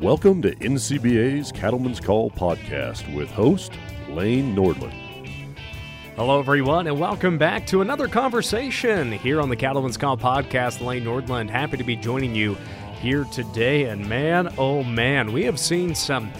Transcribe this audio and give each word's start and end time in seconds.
Welcome 0.00 0.42
to 0.42 0.54
NCBA's 0.54 1.50
Cattlemen's 1.50 1.98
Call 1.98 2.30
podcast 2.30 3.12
with 3.16 3.28
host 3.32 3.72
Lane 4.08 4.54
Nordlund. 4.54 4.94
Hello, 6.14 6.38
everyone, 6.38 6.86
and 6.86 7.00
welcome 7.00 7.36
back 7.36 7.66
to 7.66 7.80
another 7.80 8.06
conversation 8.06 9.10
here 9.10 9.40
on 9.40 9.48
the 9.48 9.56
Cattlemen's 9.56 9.96
Call 9.96 10.16
podcast. 10.16 10.80
Lane 10.80 11.02
Nordlund, 11.02 11.50
happy 11.50 11.76
to 11.78 11.82
be 11.82 11.96
joining 11.96 12.32
you 12.32 12.56
here 13.00 13.24
today. 13.24 13.86
And 13.86 14.08
man, 14.08 14.54
oh 14.56 14.84
man, 14.84 15.32
we 15.32 15.42
have 15.42 15.58
seen 15.58 15.96
some 15.96 16.30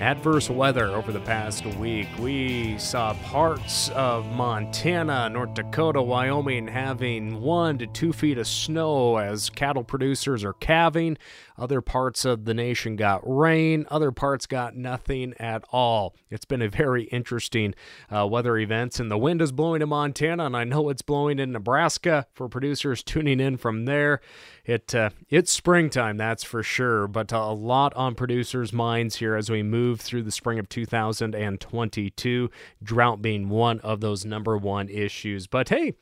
adverse 0.00 0.50
weather 0.50 0.86
over 0.86 1.12
the 1.12 1.20
past 1.20 1.64
week. 1.76 2.08
We 2.18 2.76
saw 2.78 3.14
parts 3.14 3.90
of 3.90 4.26
Montana, 4.32 5.28
North 5.28 5.54
Dakota, 5.54 6.02
Wyoming 6.02 6.66
having 6.68 7.40
one 7.40 7.78
to 7.78 7.86
two 7.86 8.12
feet 8.12 8.38
of 8.38 8.46
snow 8.46 9.18
as 9.18 9.50
cattle 9.50 9.84
producers 9.84 10.44
are 10.44 10.54
calving. 10.54 11.16
Other 11.56 11.80
parts 11.80 12.24
of 12.24 12.44
the 12.44 12.54
nation 12.54 12.96
got 12.96 13.22
rain. 13.24 13.86
Other 13.90 14.10
parts 14.10 14.46
got 14.46 14.74
nothing 14.74 15.34
at 15.38 15.64
all. 15.70 16.16
It's 16.28 16.44
been 16.44 16.62
a 16.62 16.68
very 16.68 17.04
interesting 17.04 17.74
uh, 18.14 18.26
weather 18.26 18.58
events, 18.58 18.98
and 18.98 19.10
the 19.10 19.18
wind 19.18 19.40
is 19.40 19.52
blowing 19.52 19.80
in 19.80 19.88
Montana, 19.88 20.46
and 20.46 20.56
I 20.56 20.64
know 20.64 20.88
it's 20.88 21.02
blowing 21.02 21.38
in 21.38 21.52
Nebraska 21.52 22.26
for 22.34 22.48
producers 22.48 23.02
tuning 23.04 23.38
in 23.38 23.56
from 23.56 23.84
there. 23.84 24.20
It 24.64 24.94
uh, 24.94 25.10
it's 25.28 25.52
springtime, 25.52 26.16
that's 26.16 26.42
for 26.42 26.62
sure, 26.62 27.06
but 27.06 27.30
a 27.32 27.50
lot 27.50 27.94
on 27.94 28.14
producers' 28.14 28.72
minds 28.72 29.16
here 29.16 29.36
as 29.36 29.50
we 29.50 29.62
move 29.62 30.00
through 30.00 30.22
the 30.22 30.32
spring 30.32 30.58
of 30.58 30.68
2022. 30.68 32.50
Drought 32.82 33.22
being 33.22 33.48
one 33.48 33.78
of 33.80 34.00
those 34.00 34.24
number 34.24 34.56
one 34.56 34.88
issues. 34.88 35.46
But 35.46 35.68
hey, 35.68 35.94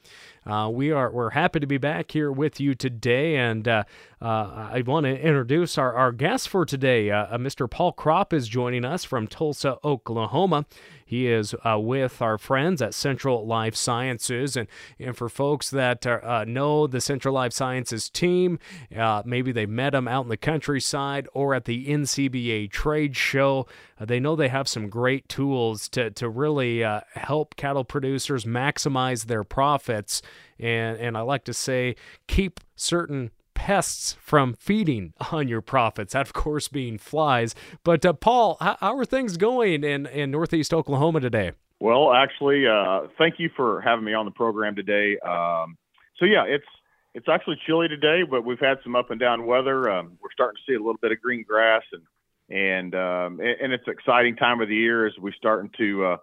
uh, 0.47 0.71
we 0.73 0.91
are 0.91 1.11
we're 1.11 1.31
happy 1.31 1.61
to 1.61 1.67
be 1.67 1.79
back 1.79 2.11
here 2.11 2.31
with 2.31 2.61
you 2.61 2.75
today, 2.75 3.37
and 3.37 3.67
uh, 3.67 3.85
uh, 4.23 4.69
I 4.73 4.85
want 4.87 5.05
to 5.05 5.21
introduce 5.21 5.77
our, 5.77 5.93
our 5.95 6.13
guest 6.13 6.49
for 6.49 6.65
today. 6.65 7.11
Uh, 7.11 7.25
uh, 7.25 7.39
Mr. 7.39 7.69
Paul 7.69 7.93
Kropp 7.93 8.33
is 8.33 8.47
joining 8.47 8.85
us 8.85 9.03
from 9.05 9.27
Tulsa, 9.27 9.79
Oklahoma. 9.83 10.65
He 11.05 11.27
is 11.27 11.57
uh, 11.65 11.81
with 11.81 12.23
our 12.23 12.39
friends 12.39 12.81
at 12.81 12.95
Central 12.95 13.45
Life 13.45 13.75
Sciences. 13.75 14.57
And, 14.57 14.69
and 15.01 15.17
for 15.17 15.29
folks 15.29 15.71
that 15.71 16.07
uh, 16.07 16.45
know 16.47 16.87
the 16.87 17.01
Central 17.01 17.35
Life 17.35 17.53
Sciences 17.53 18.09
team, 18.09 18.61
uh, 18.97 19.25
maybe 19.27 19.51
they 19.51 19.67
met 19.67 19.91
them 19.91 20.07
out 20.07 20.23
in 20.23 20.29
the 20.29 20.37
countryside 20.37 21.27
or 21.35 21.53
at 21.53 21.65
the 21.65 21.89
NCBA 21.89 22.71
trade 22.71 23.17
show, 23.17 23.67
uh, 23.99 24.05
they 24.05 24.21
know 24.21 24.37
they 24.37 24.49
have 24.49 24.69
some 24.69 24.89
great 24.89 25.29
tools 25.29 25.89
to, 25.89 26.13
to 26.13 26.29
really 26.29 26.85
uh, 26.85 27.01
help 27.15 27.57
cattle 27.57 27.85
producers 27.85 28.45
maximize 28.45 29.27
their 29.27 29.43
profits. 29.43 30.23
And, 30.61 30.97
and 30.99 31.19
I 31.19 31.23
like 31.23 31.43
to 31.47 31.53
say, 31.53 31.97
keep 32.29 32.61
certain 32.77 33.33
pests 33.55 34.17
from 34.21 34.55
feeding 34.55 35.13
on 35.31 35.49
your 35.49 35.61
profits. 35.61 36.13
That, 36.13 36.27
of 36.27 36.33
course, 36.33 36.69
being 36.69 36.99
flies. 36.99 37.55
But 37.85 38.05
uh, 38.05 38.13
Paul, 38.13 38.57
how, 38.61 38.77
how, 38.81 38.97
are 38.97 39.05
things 39.05 39.37
going 39.37 39.85
in, 39.85 40.07
in 40.07 40.31
Northeast 40.31 40.73
Oklahoma 40.75 41.21
today? 41.21 41.53
Well, 41.81 42.13
actually, 42.13 42.67
uh, 42.67 43.09
thank 43.19 43.39
you 43.39 43.51
for 43.57 43.81
having 43.81 44.05
me 44.05 44.15
on 44.15 44.25
the 44.25 44.31
program 44.31 44.77
today. 44.77 45.19
Um, 45.19 45.77
so 46.19 46.27
yeah, 46.27 46.45
it's 46.45 46.67
it's 47.15 47.29
actually 47.29 47.57
chilly 47.67 47.89
today, 47.89 48.23
but 48.29 48.45
we've 48.45 48.61
had 48.61 48.79
some 48.83 48.97
up 48.97 49.11
and 49.11 49.21
down 49.21 49.47
weather. 49.47 49.91
Um, 49.91 50.19
we're 50.23 50.33
starting 50.33 50.57
to 50.57 50.71
see 50.71 50.77
a 50.77 50.79
little 50.79 50.99
bit 51.03 51.13
of 51.13 51.21
green 51.21 51.45
grass, 51.47 51.83
and 51.93 52.03
and 52.49 52.95
um, 52.95 53.41
and 53.41 53.73
it's 53.73 53.87
exciting 53.87 54.37
time 54.37 54.61
of 54.61 54.69
the 54.69 54.77
year 54.77 55.07
as 55.07 55.13
we're 55.19 55.33
starting 55.33 55.71
to 55.79 56.05
uh, 56.05 56.17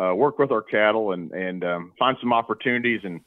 uh, 0.00 0.14
work 0.14 0.38
with 0.38 0.52
our 0.52 0.62
cattle 0.62 1.12
and 1.12 1.32
and 1.32 1.64
um, 1.64 1.92
find 1.98 2.16
some 2.20 2.32
opportunities. 2.32 3.00
And 3.02 3.20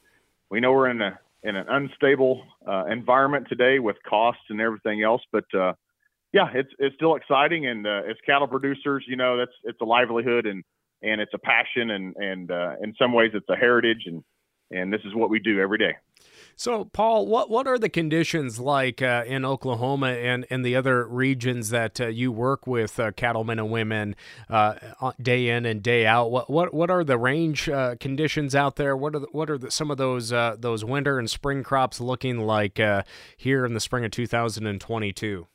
we 0.50 0.60
know 0.60 0.72
we're 0.72 0.90
in 0.90 1.02
a 1.02 1.18
in 1.42 1.56
an 1.56 1.66
unstable 1.68 2.42
uh, 2.66 2.84
environment 2.86 3.46
today 3.48 3.78
with 3.78 3.96
costs 4.08 4.42
and 4.48 4.60
everything 4.60 5.02
else. 5.02 5.22
But 5.32 5.44
uh, 5.54 5.72
yeah, 6.32 6.48
it's 6.54 6.70
it's 6.78 6.94
still 6.94 7.16
exciting, 7.16 7.66
and 7.66 7.86
uh, 7.86 8.02
as 8.08 8.16
cattle 8.24 8.48
producers, 8.48 9.04
you 9.06 9.16
know, 9.16 9.36
that's 9.36 9.52
it's 9.64 9.80
a 9.80 9.84
livelihood 9.84 10.46
and 10.46 10.64
and 11.02 11.20
it's 11.20 11.34
a 11.34 11.38
passion, 11.38 11.90
and 11.90 12.16
and 12.16 12.50
uh, 12.50 12.76
in 12.82 12.94
some 12.98 13.12
ways 13.12 13.32
it's 13.34 13.48
a 13.48 13.56
heritage, 13.56 14.04
and 14.06 14.22
and 14.70 14.92
this 14.92 15.02
is 15.04 15.14
what 15.14 15.30
we 15.30 15.38
do 15.38 15.60
every 15.60 15.78
day. 15.78 15.94
So, 16.56 16.84
Paul, 16.84 17.26
what 17.26 17.50
what 17.50 17.66
are 17.66 17.78
the 17.78 17.88
conditions 17.88 18.58
like 18.58 19.00
uh, 19.00 19.24
in 19.26 19.44
Oklahoma 19.44 20.08
and, 20.08 20.46
and 20.50 20.64
the 20.64 20.76
other 20.76 21.06
regions 21.06 21.70
that 21.70 22.00
uh, 22.00 22.06
you 22.08 22.30
work 22.30 22.66
with 22.66 23.00
uh, 23.00 23.12
cattlemen 23.12 23.58
and 23.58 23.70
women 23.70 24.14
uh, 24.50 24.74
day 25.20 25.48
in 25.48 25.64
and 25.64 25.82
day 25.82 26.06
out? 26.06 26.30
What 26.30 26.50
what 26.50 26.74
what 26.74 26.90
are 26.90 27.04
the 27.04 27.18
range 27.18 27.68
uh, 27.68 27.96
conditions 27.98 28.54
out 28.54 28.76
there? 28.76 28.96
What 28.96 29.14
are 29.14 29.20
the, 29.20 29.28
what 29.32 29.50
are 29.50 29.58
the, 29.58 29.70
some 29.70 29.90
of 29.90 29.96
those 29.96 30.32
uh, 30.32 30.56
those 30.58 30.84
winter 30.84 31.18
and 31.18 31.28
spring 31.28 31.62
crops 31.62 32.00
looking 32.00 32.38
like 32.38 32.80
here 33.36 33.64
in 33.64 33.74
the 33.74 33.80
spring 33.80 34.04
of 34.04 34.10
2022? 34.10 35.46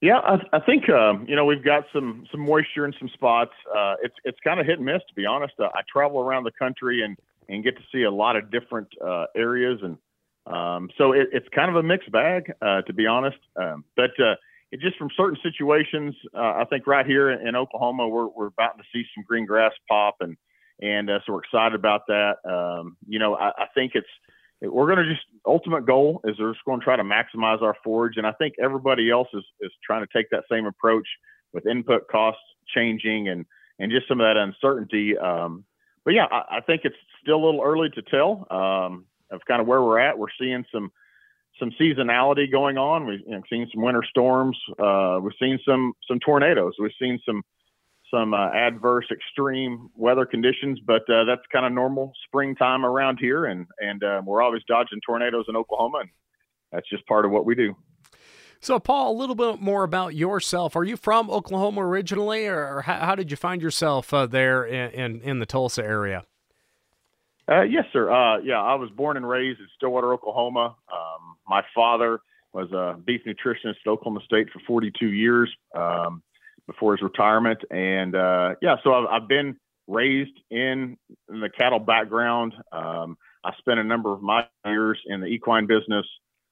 Yeah, 0.00 0.18
I, 0.18 0.36
I 0.52 0.60
think 0.60 0.84
you 0.88 1.34
know 1.34 1.46
we've 1.46 1.64
got 1.64 1.84
some 1.92 2.26
some 2.30 2.40
moisture 2.40 2.84
in 2.84 2.92
some 2.98 3.08
spots. 3.08 3.52
it's 4.02 4.14
it's 4.24 4.38
kind 4.44 4.60
of 4.60 4.66
hit 4.66 4.76
and 4.76 4.84
miss, 4.84 5.00
to 5.08 5.14
be 5.14 5.24
honest. 5.24 5.54
I 5.58 5.80
travel 5.90 6.20
around 6.20 6.44
the 6.44 6.52
country 6.52 7.02
and 7.02 7.16
and 7.48 7.64
get 7.64 7.76
to 7.76 7.82
see 7.92 8.02
a 8.02 8.10
lot 8.10 8.36
of 8.36 8.50
different 8.50 8.88
uh, 9.04 9.26
areas. 9.36 9.80
And 9.82 9.98
um, 10.46 10.90
so 10.96 11.12
it, 11.12 11.28
it's 11.32 11.48
kind 11.54 11.70
of 11.70 11.76
a 11.76 11.82
mixed 11.82 12.10
bag, 12.10 12.52
uh, 12.62 12.82
to 12.82 12.92
be 12.92 13.06
honest. 13.06 13.38
Um, 13.60 13.84
but 13.96 14.10
uh, 14.20 14.36
it 14.70 14.80
just 14.80 14.96
from 14.96 15.08
certain 15.16 15.38
situations, 15.42 16.14
uh, 16.34 16.54
I 16.56 16.64
think 16.68 16.86
right 16.86 17.06
here 17.06 17.30
in 17.30 17.56
Oklahoma, 17.56 18.08
we're, 18.08 18.28
we're 18.28 18.46
about 18.46 18.78
to 18.78 18.84
see 18.92 19.04
some 19.14 19.24
green 19.26 19.46
grass 19.46 19.72
pop, 19.88 20.16
and 20.20 20.36
and 20.80 21.08
uh, 21.08 21.20
so 21.24 21.34
we're 21.34 21.40
excited 21.40 21.74
about 21.74 22.02
that. 22.08 22.36
Um, 22.44 22.96
you 23.06 23.18
know, 23.18 23.36
I, 23.36 23.50
I 23.50 23.66
think 23.74 23.92
it's 23.94 24.08
we're 24.60 24.86
going 24.86 25.06
to 25.06 25.12
just 25.12 25.26
ultimate 25.46 25.86
goal 25.86 26.20
is 26.24 26.38
we're 26.38 26.52
just 26.52 26.64
going 26.64 26.80
to 26.80 26.84
try 26.84 26.96
to 26.96 27.02
maximize 27.02 27.62
our 27.62 27.76
forage, 27.84 28.16
and 28.16 28.26
I 28.26 28.32
think 28.32 28.54
everybody 28.62 29.10
else 29.10 29.28
is 29.32 29.44
is 29.60 29.70
trying 29.84 30.04
to 30.04 30.08
take 30.12 30.30
that 30.30 30.44
same 30.50 30.66
approach 30.66 31.06
with 31.52 31.66
input 31.66 32.08
costs 32.08 32.42
changing 32.74 33.28
and 33.28 33.46
and 33.78 33.90
just 33.90 34.08
some 34.08 34.20
of 34.20 34.24
that 34.24 34.36
uncertainty. 34.36 35.16
Um, 35.16 35.64
but 36.04 36.14
yeah, 36.14 36.26
I, 36.30 36.56
I, 36.56 36.60
think 36.60 36.82
it's 36.84 36.96
still 37.24 37.36
a 37.36 37.44
little 37.44 37.62
early 37.62 37.90
to 37.90 38.02
tell 38.02 38.46
um, 38.50 39.06
of 39.30 39.40
kind 39.48 39.60
of 39.60 39.66
where 39.66 39.82
we're 39.82 39.98
at. 39.98 40.18
We're 40.18 40.26
seeing 40.38 40.64
some 40.72 40.92
some 41.58 41.70
seasonality 41.80 42.50
going 42.50 42.78
on. 42.78 43.06
We've 43.06 43.20
you 43.20 43.32
know, 43.32 43.42
seen 43.48 43.68
some 43.72 43.82
winter 43.82 44.04
storms. 44.08 44.56
Uh, 44.78 45.18
we've 45.22 45.32
seen 45.40 45.58
some 45.66 45.92
some 46.08 46.20
tornadoes. 46.20 46.74
We've 46.78 46.92
seen 47.00 47.18
some 47.26 47.42
some 48.12 48.34
uh, 48.34 48.50
adverse 48.50 49.06
extreme 49.10 49.90
weather 49.96 50.26
conditions, 50.26 50.78
but 50.86 51.08
uh, 51.10 51.24
that's 51.24 51.42
kind 51.52 51.66
of 51.66 51.72
normal 51.72 52.12
springtime 52.26 52.84
around 52.84 53.18
here, 53.18 53.46
and 53.46 53.66
and 53.80 54.04
uh, 54.04 54.22
we're 54.24 54.42
always 54.42 54.62
dodging 54.68 55.00
tornadoes 55.04 55.46
in 55.48 55.56
Oklahoma, 55.56 55.98
and 56.00 56.10
that's 56.72 56.88
just 56.88 57.06
part 57.06 57.24
of 57.24 57.30
what 57.30 57.44
we 57.44 57.54
do. 57.54 57.74
So, 58.60 58.78
Paul, 58.78 59.12
a 59.12 59.18
little 59.18 59.34
bit 59.34 59.60
more 59.60 59.84
about 59.84 60.14
yourself. 60.14 60.74
Are 60.74 60.84
you 60.84 60.96
from 60.96 61.28
Oklahoma 61.28 61.86
originally, 61.86 62.46
or 62.46 62.80
how, 62.80 62.98
how 63.00 63.14
did 63.14 63.30
you 63.30 63.36
find 63.36 63.60
yourself 63.60 64.14
uh, 64.14 64.26
there 64.26 64.64
in, 64.64 64.90
in, 64.92 65.20
in 65.20 65.38
the 65.38 65.44
Tulsa 65.44 65.84
area? 65.84 66.24
Uh, 67.50 67.62
yes, 67.62 67.84
sir. 67.92 68.10
Uh, 68.10 68.38
yeah, 68.40 68.60
I 68.60 68.74
was 68.74 68.90
born 68.90 69.16
and 69.16 69.28
raised 69.28 69.60
in 69.60 69.66
Stillwater, 69.76 70.12
Oklahoma. 70.14 70.76
Um, 70.92 71.36
my 71.46 71.62
father 71.74 72.20
was 72.52 72.70
a 72.72 72.98
beef 73.04 73.22
nutritionist 73.26 73.76
at 73.84 73.90
Oklahoma 73.90 74.20
State 74.24 74.48
for 74.52 74.60
42 74.66 75.08
years 75.08 75.50
um, 75.76 76.22
before 76.66 76.96
his 76.96 77.02
retirement, 77.02 77.58
and 77.70 78.14
uh, 78.14 78.54
yeah, 78.62 78.76
so 78.82 78.94
I've, 78.94 79.22
I've 79.22 79.28
been 79.28 79.56
raised 79.86 80.38
in, 80.50 80.96
in, 81.28 81.40
the 81.40 81.50
cattle 81.50 81.78
background. 81.78 82.54
Um, 82.72 83.18
I 83.44 83.52
spent 83.58 83.78
a 83.78 83.84
number 83.84 84.12
of 84.12 84.22
my 84.22 84.46
years 84.64 84.98
in 85.06 85.20
the 85.20 85.26
equine 85.26 85.66
business 85.66 86.06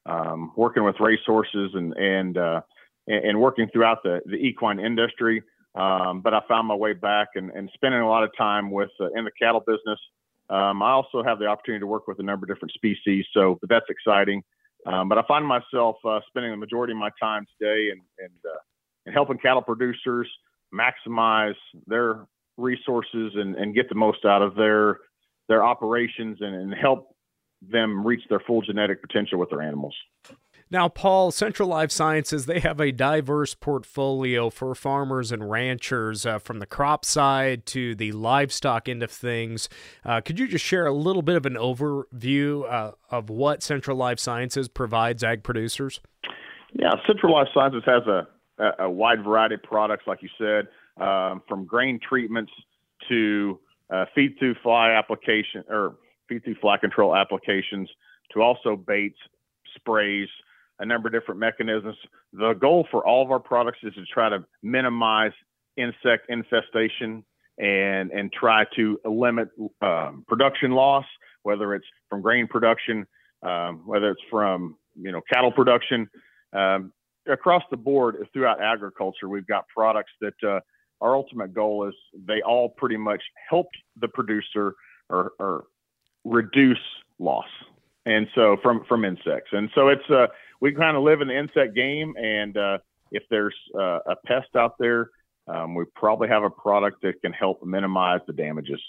um, 0.05 0.53
working 0.57 0.85
with 0.85 0.97
racehorses 1.01 1.71
and 1.75 1.95
and 1.95 2.37
uh, 2.37 2.61
and 3.07 3.41
working 3.41 3.69
throughout 3.73 4.03
the 4.03 4.21
the 4.27 4.37
equine 4.37 4.79
industry. 4.79 5.43
Um, 5.75 6.21
but 6.21 6.35
I 6.35 6.41
found 6.49 6.69
my 6.69 6.75
way 6.75 6.93
back 6.93 7.29
and, 7.35 7.51
and 7.51 7.71
spending 7.73 8.01
a 8.01 8.09
lot 8.09 8.25
of 8.25 8.31
time 8.37 8.71
with 8.71 8.91
uh, 9.01 9.07
in 9.15 9.25
the 9.25 9.31
cattle 9.41 9.63
business. 9.67 9.99
Um, 10.53 10.83
I 10.83 10.91
also 10.91 11.23
have 11.23 11.39
the 11.39 11.47
opportunity 11.47 11.81
to 11.81 11.87
work 11.87 12.07
with 12.07 12.19
a 12.19 12.23
number 12.23 12.45
of 12.45 12.55
different 12.55 12.73
species, 12.73 13.25
so 13.33 13.59
that's 13.69 13.87
exciting. 13.89 14.43
Um, 14.87 15.09
but 15.09 15.17
I 15.17 15.23
find 15.27 15.47
myself 15.47 15.97
uh, 16.05 16.21
spending 16.29 16.51
the 16.51 16.57
majority 16.57 16.93
of 16.93 16.99
my 16.99 17.11
time 17.21 17.47
today 17.59 17.91
and 17.91 18.01
and, 18.19 18.39
uh, 18.45 18.59
and 19.07 19.15
helping 19.15 19.39
cattle 19.39 19.63
producers 19.63 20.29
maximize 20.75 21.55
their 21.87 22.27
resources 22.57 23.33
and, 23.35 23.55
and 23.57 23.75
get 23.75 23.89
the 23.89 23.95
most 23.95 24.25
out 24.25 24.43
of 24.43 24.55
their 24.55 24.99
their 25.49 25.65
operations 25.65 26.39
and, 26.41 26.55
and 26.55 26.75
help 26.75 27.17
them 27.63 28.07
reach 28.07 28.23
their 28.29 28.41
full 28.41 28.61
genetic 28.61 29.01
potential 29.01 29.39
with 29.39 29.51
their 29.51 29.63
animals. 29.63 29.95
Now, 30.73 30.89
Paul, 30.89 31.33
Central 31.33 31.69
Life 31.69 31.91
Sciences, 31.91 32.47
they 32.47 32.59
have 32.61 32.81
a 32.81 32.93
diverse 32.93 33.55
portfolio 33.55 34.49
for 34.49 34.75
farmers 34.75 35.31
and 35.31 35.51
ranchers 35.51 36.25
uh, 36.25 36.39
from 36.39 36.61
the 36.61 36.67
crop 36.67 37.05
side 37.05 37.67
to 37.67 37.95
the 37.95 38.13
livestock 38.13 38.89
end 38.89 39.03
of 39.03 39.11
things. 39.11 39.69
Uh, 40.03 40.23
could 40.23 40.39
you 40.39 40.49
just 40.49 40.65
share 40.65 40.87
a 40.87 40.93
little 40.93 41.21
bit 41.21 41.37
of 41.37 41.45
an 41.45 41.57
overview 41.57 42.65
uh, 42.73 42.93
of 43.11 43.29
what 43.29 43.63
Central 43.63 43.99
Life 43.99 44.19
Sciences 44.19 44.67
provides 44.67 45.23
ag 45.23 45.43
producers? 45.43 46.01
Yeah, 46.73 46.93
Central 47.07 47.35
Life 47.35 47.49
Sciences 47.53 47.83
has 47.85 48.05
a, 48.07 48.27
a 48.79 48.91
wide 48.91 49.23
variety 49.23 49.57
of 49.57 49.63
products, 49.65 50.05
like 50.07 50.23
you 50.23 50.31
said, 50.39 50.69
um, 51.05 51.43
from 51.47 51.67
grain 51.67 52.01
treatments 52.01 52.53
to 53.11 53.61
uh, 53.91 54.07
feed 54.15 54.39
through 54.39 54.55
fly 54.63 54.93
application 54.93 55.65
or 55.69 55.97
feed 56.31 56.45
through 56.45 56.57
fly 56.63 56.79
control 56.79 57.15
applications 57.15 57.91
to 58.33 58.41
also 58.41 58.75
baits, 58.75 59.19
sprays, 59.77 60.29
a 60.83 60.87
number 60.87 61.09
of 61.09 61.15
different 61.15 61.41
mechanisms. 61.41 61.97
The 62.33 62.53
goal 62.55 62.87
for 62.91 63.07
all 63.07 63.23
of 63.23 63.31
our 63.31 63.39
products 63.39 63.79
is 63.83 63.95
to 63.95 64.05
try 64.05 64.29
to 64.29 64.45
minimize 64.63 65.33
insect 65.77 66.27
infestation 66.29 67.25
and 67.59 68.11
and 68.11 68.33
try 68.33 68.65
to 68.77 68.99
limit 69.05 69.49
um, 69.81 70.25
production 70.29 70.73
loss, 70.73 71.07
whether 71.45 71.75
it's 71.75 71.87
from 72.11 72.21
grain 72.21 72.47
production, 72.49 73.07
um, 73.43 73.83
whether 73.87 74.11
it's 74.11 74.21
from 74.31 74.77
you 74.95 75.13
know 75.13 75.23
cattle 75.33 75.53
production. 75.53 76.11
Um, 76.53 76.93
across 77.29 77.63
the 77.71 77.77
board, 77.77 78.17
throughout 78.33 78.61
agriculture, 78.61 79.29
we've 79.29 79.47
got 79.47 79.65
products 79.69 80.11
that 80.21 80.35
uh, 80.47 80.61
our 81.01 81.15
ultimate 81.15 81.55
goal 81.55 81.89
is 81.89 81.95
they 82.27 82.43
all 82.43 82.71
pretty 82.71 82.97
much 82.97 83.23
help 83.49 83.69
the 84.01 84.09
producer 84.09 84.75
or, 85.09 85.33
or 85.39 85.65
reduce 86.25 86.79
loss 87.19 87.47
and 88.07 88.27
so 88.35 88.57
from 88.63 88.85
from 88.89 89.05
insects 89.05 89.51
and 89.53 89.71
so 89.75 89.89
it's 89.89 90.09
uh 90.11 90.27
we 90.63 90.73
kind 90.73 90.97
of 90.97 91.03
live 91.03 91.21
in 91.21 91.29
the 91.29 91.39
insect 91.39 91.75
game 91.75 92.15
and 92.17 92.57
uh 92.57 92.79
if 93.15 93.25
there's 93.29 93.55
uh, 93.79 93.99
a 94.07 94.17
pest 94.25 94.57
out 94.57 94.79
there 94.79 95.11
um, 95.49 95.75
we 95.75 95.85
probably 95.95 96.29
have 96.29 96.45
a 96.45 96.51
product 96.51 97.03
that 97.03 97.21
can 97.21 97.33
help 97.33 97.63
minimize 97.63 98.21
the 98.27 98.33
damages 98.33 98.81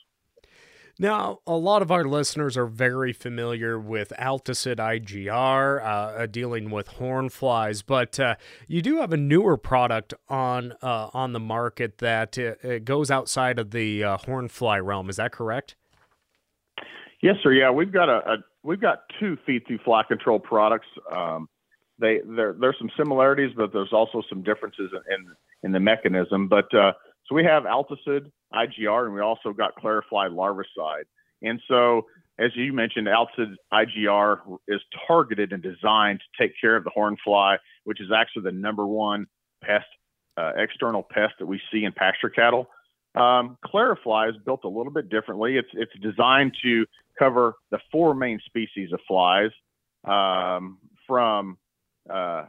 now, 1.00 1.40
a 1.48 1.56
lot 1.56 1.82
of 1.82 1.92
our 1.92 2.04
listeners 2.04 2.56
are 2.56 2.68
very 2.68 3.14
familiar 3.14 3.80
with 3.80 4.14
Altosid 4.20 4.76
IGR, 4.76 5.82
uh, 5.82 5.86
uh, 5.86 6.26
dealing 6.28 6.70
with 6.70 6.88
horn 6.88 7.30
flies, 7.30 7.82
but 7.82 8.20
uh, 8.20 8.36
you 8.68 8.84
do 8.84 8.98
have 8.98 9.12
a 9.12 9.18
newer 9.18 9.58
product 9.58 10.14
on 10.30 10.74
uh, 10.84 11.10
on 11.12 11.34
the 11.34 11.40
market 11.40 11.98
that 11.98 12.38
uh, 12.38 12.78
goes 12.84 13.10
outside 13.10 13.58
of 13.58 13.72
the 13.72 14.04
uh, 14.04 14.18
horn 14.18 14.48
fly 14.48 14.78
realm. 14.78 15.10
Is 15.10 15.16
that 15.16 15.32
correct? 15.32 15.76
Yes, 17.24 17.38
sir. 17.42 17.54
Yeah, 17.54 17.72
we've 17.72 17.92
got 17.92 18.10
a, 18.10 18.34
a 18.34 18.38
we've 18.62 18.82
got 18.82 19.00
two 19.20 19.36
feed 19.48 19.66
through 19.66 19.80
fly 19.80 20.04
control 20.08 20.40
products. 20.40 20.88
Um, 21.12 21.50
they 22.04 22.20
there 22.36 22.56
there's 22.60 22.76
some 22.78 22.92
similarities, 22.98 23.52
but 23.56 23.72
there's 23.72 23.94
also 23.94 24.22
some 24.30 24.44
differences 24.44 24.92
in 25.10 25.26
in, 25.64 25.72
the 25.72 25.80
mechanism. 25.80 26.48
But 26.48 26.66
so 26.72 27.36
we 27.36 27.44
have 27.46 27.64
Altosid 27.64 28.30
IGR, 28.54 29.06
and 29.06 29.14
we 29.14 29.22
also 29.22 29.54
got 29.54 29.76
Clarifly 29.82 30.30
larvicide. 30.30 31.06
And 31.42 31.62
so, 31.68 32.06
as 32.40 32.52
you 32.56 32.74
mentioned, 32.74 33.08
Altosid 33.08 33.56
IGR 33.72 34.58
is 34.68 34.82
targeted 35.08 35.54
and 35.54 35.64
designed 35.64 36.20
to 36.20 36.44
take 36.44 36.54
care 36.60 36.76
of 36.76 36.84
the 36.84 36.90
horn 36.90 37.18
fly, 37.24 37.58
which 37.86 38.02
is 38.02 38.10
actually 38.16 38.44
the 38.44 38.52
number 38.52 38.86
one 38.86 39.26
pest, 39.64 39.86
uh, 40.38 40.52
external 40.58 41.04
pest 41.04 41.34
that 41.40 41.46
we 41.46 41.62
see 41.72 41.86
in 41.86 41.94
pasture 41.94 42.30
cattle. 42.30 42.68
Um, 43.16 43.58
Clarifly 43.66 44.30
is 44.30 44.36
built 44.46 44.62
a 44.64 44.70
little 44.70 44.92
bit 44.92 45.10
differently. 45.10 45.58
It's 45.58 45.70
it's 45.74 45.94
designed 46.02 46.54
to 46.64 46.86
cover 47.18 47.54
the 47.72 47.80
four 47.92 48.14
main 48.14 48.40
species 48.46 48.92
of 48.92 49.00
flies, 49.08 49.52
um, 50.06 50.80
from 51.08 51.58
uh, 52.10 52.46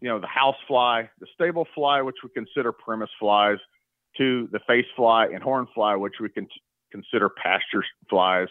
you 0.00 0.08
know 0.08 0.18
the 0.18 0.26
house 0.26 0.56
fly, 0.66 1.08
the 1.20 1.26
stable 1.34 1.66
fly, 1.74 2.02
which 2.02 2.16
we 2.22 2.30
consider 2.34 2.72
premise 2.72 3.10
flies, 3.18 3.58
to 4.18 4.48
the 4.52 4.60
face 4.66 4.86
fly 4.94 5.26
and 5.26 5.42
horn 5.42 5.66
fly, 5.74 5.94
which 5.94 6.14
we 6.20 6.28
can 6.28 6.46
consider 6.92 7.28
pasture 7.28 7.84
flies. 8.08 8.48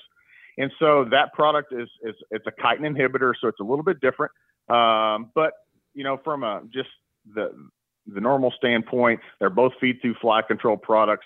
And 0.57 0.71
so 0.79 1.05
that 1.11 1.33
product 1.33 1.73
is, 1.73 1.89
is 2.03 2.15
it's 2.31 2.45
a 2.47 2.51
chitin 2.61 2.95
inhibitor, 2.95 3.33
so 3.39 3.47
it's 3.47 3.59
a 3.59 3.63
little 3.63 3.83
bit 3.83 3.99
different. 3.99 4.31
Um, 4.69 5.31
but 5.35 5.53
you 5.93 6.03
know, 6.03 6.19
from 6.23 6.43
a 6.43 6.61
just 6.73 6.89
the 7.33 7.51
the 8.07 8.21
normal 8.21 8.53
standpoint, 8.57 9.19
they're 9.39 9.49
both 9.49 9.73
feed 9.81 9.97
through 10.01 10.15
fly 10.21 10.41
control 10.41 10.77
products. 10.77 11.25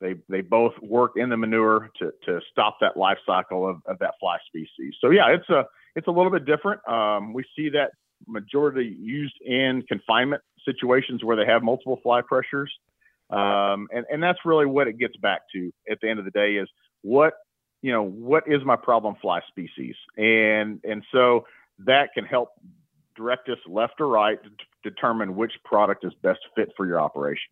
They 0.00 0.14
they 0.28 0.40
both 0.40 0.72
work 0.82 1.12
in 1.16 1.28
the 1.28 1.36
manure 1.36 1.90
to 2.00 2.10
to 2.26 2.40
stop 2.50 2.78
that 2.80 2.96
life 2.96 3.18
cycle 3.26 3.68
of, 3.68 3.76
of 3.86 3.98
that 4.00 4.14
fly 4.20 4.38
species. 4.46 4.94
So 5.00 5.10
yeah, 5.10 5.28
it's 5.28 5.48
a 5.48 5.64
it's 5.94 6.08
a 6.08 6.10
little 6.10 6.30
bit 6.32 6.44
different. 6.44 6.86
Um, 6.88 7.32
we 7.32 7.44
see 7.56 7.68
that 7.70 7.92
majority 8.26 8.96
used 8.98 9.40
in 9.44 9.82
confinement 9.88 10.42
situations 10.64 11.22
where 11.22 11.36
they 11.36 11.46
have 11.46 11.62
multiple 11.62 11.98
fly 12.02 12.20
pressures. 12.20 12.72
Um, 13.30 13.88
and, 13.92 14.04
and 14.10 14.22
that's 14.22 14.38
really 14.44 14.66
what 14.66 14.86
it 14.86 14.98
gets 14.98 15.16
back 15.16 15.42
to 15.54 15.72
at 15.90 15.98
the 16.00 16.08
end 16.08 16.18
of 16.18 16.24
the 16.24 16.30
day 16.30 16.56
is 16.56 16.68
what, 17.02 17.34
you 17.82 17.92
know, 17.92 18.02
what 18.02 18.44
is 18.46 18.64
my 18.64 18.76
problem 18.76 19.16
fly 19.20 19.40
species? 19.48 19.96
And, 20.16 20.80
and 20.84 21.04
so 21.12 21.46
that 21.80 22.10
can 22.14 22.24
help 22.24 22.50
direct 23.16 23.48
us 23.48 23.58
left 23.66 24.00
or 24.00 24.08
right 24.08 24.38
to 24.42 24.50
determine 24.90 25.36
which 25.36 25.52
product 25.64 26.04
is 26.04 26.12
best 26.22 26.40
fit 26.54 26.72
for 26.76 26.86
your 26.86 27.00
operation. 27.00 27.50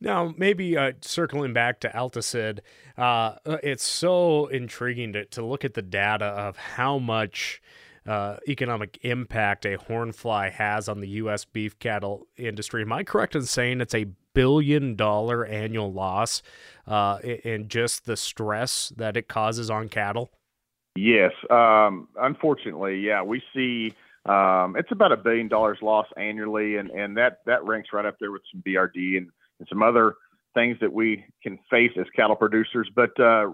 Now, 0.00 0.34
maybe 0.36 0.76
uh, 0.76 0.92
circling 1.00 1.52
back 1.52 1.80
to 1.80 1.88
Altosid, 1.88 2.60
uh, 2.96 3.34
it's 3.62 3.84
so 3.84 4.46
intriguing 4.46 5.12
to, 5.12 5.24
to 5.26 5.44
look 5.44 5.64
at 5.64 5.74
the 5.74 5.82
data 5.82 6.26
of 6.26 6.56
how 6.56 6.98
much 6.98 7.60
uh, 8.10 8.38
economic 8.48 8.98
impact 9.02 9.64
a 9.64 9.78
hornfly 9.78 10.50
has 10.50 10.88
on 10.88 10.98
the 11.00 11.06
U.S. 11.08 11.44
beef 11.44 11.78
cattle 11.78 12.26
industry. 12.36 12.82
Am 12.82 12.92
I 12.92 13.04
correct 13.04 13.36
in 13.36 13.42
saying 13.42 13.80
it's 13.80 13.94
a 13.94 14.06
billion 14.34 14.96
dollar 14.96 15.46
annual 15.46 15.92
loss 15.92 16.42
uh, 16.88 17.18
in 17.22 17.68
just 17.68 18.06
the 18.06 18.16
stress 18.16 18.92
that 18.96 19.16
it 19.16 19.28
causes 19.28 19.70
on 19.70 19.88
cattle? 19.88 20.32
Yes. 20.96 21.30
Um, 21.50 22.08
unfortunately, 22.20 22.98
yeah, 22.98 23.22
we 23.22 23.40
see 23.54 23.94
um, 24.26 24.74
it's 24.76 24.90
about 24.90 25.12
a 25.12 25.16
billion 25.16 25.46
dollars 25.46 25.78
loss 25.80 26.06
annually, 26.16 26.78
and, 26.78 26.90
and 26.90 27.16
that, 27.16 27.42
that 27.46 27.64
ranks 27.64 27.90
right 27.92 28.04
up 28.04 28.16
there 28.18 28.32
with 28.32 28.42
some 28.52 28.60
BRD 28.66 29.18
and, 29.18 29.28
and 29.60 29.68
some 29.68 29.84
other 29.84 30.14
things 30.54 30.76
that 30.80 30.92
we 30.92 31.24
can 31.42 31.58
face 31.70 31.92
as 31.98 32.06
cattle 32.14 32.36
producers. 32.36 32.88
But 32.94 33.18
uh, 33.20 33.50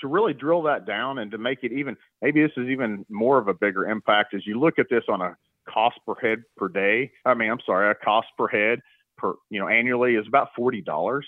to 0.00 0.06
really 0.06 0.34
drill 0.34 0.62
that 0.62 0.86
down 0.86 1.18
and 1.18 1.30
to 1.30 1.38
make 1.38 1.60
it 1.62 1.72
even, 1.72 1.96
maybe 2.20 2.42
this 2.42 2.52
is 2.56 2.68
even 2.68 3.04
more 3.08 3.38
of 3.38 3.48
a 3.48 3.54
bigger 3.54 3.88
impact 3.88 4.34
as 4.34 4.46
you 4.46 4.58
look 4.58 4.78
at 4.78 4.86
this 4.90 5.04
on 5.08 5.20
a 5.20 5.36
cost 5.68 5.98
per 6.06 6.14
head 6.20 6.42
per 6.56 6.68
day. 6.68 7.12
I 7.24 7.34
mean, 7.34 7.50
I'm 7.50 7.60
sorry, 7.64 7.90
a 7.90 7.94
cost 7.94 8.28
per 8.36 8.48
head 8.48 8.80
per 9.16 9.34
you 9.50 9.60
know 9.60 9.68
annually 9.68 10.14
is 10.14 10.26
about 10.26 10.48
forty 10.56 10.80
dollars, 10.80 11.26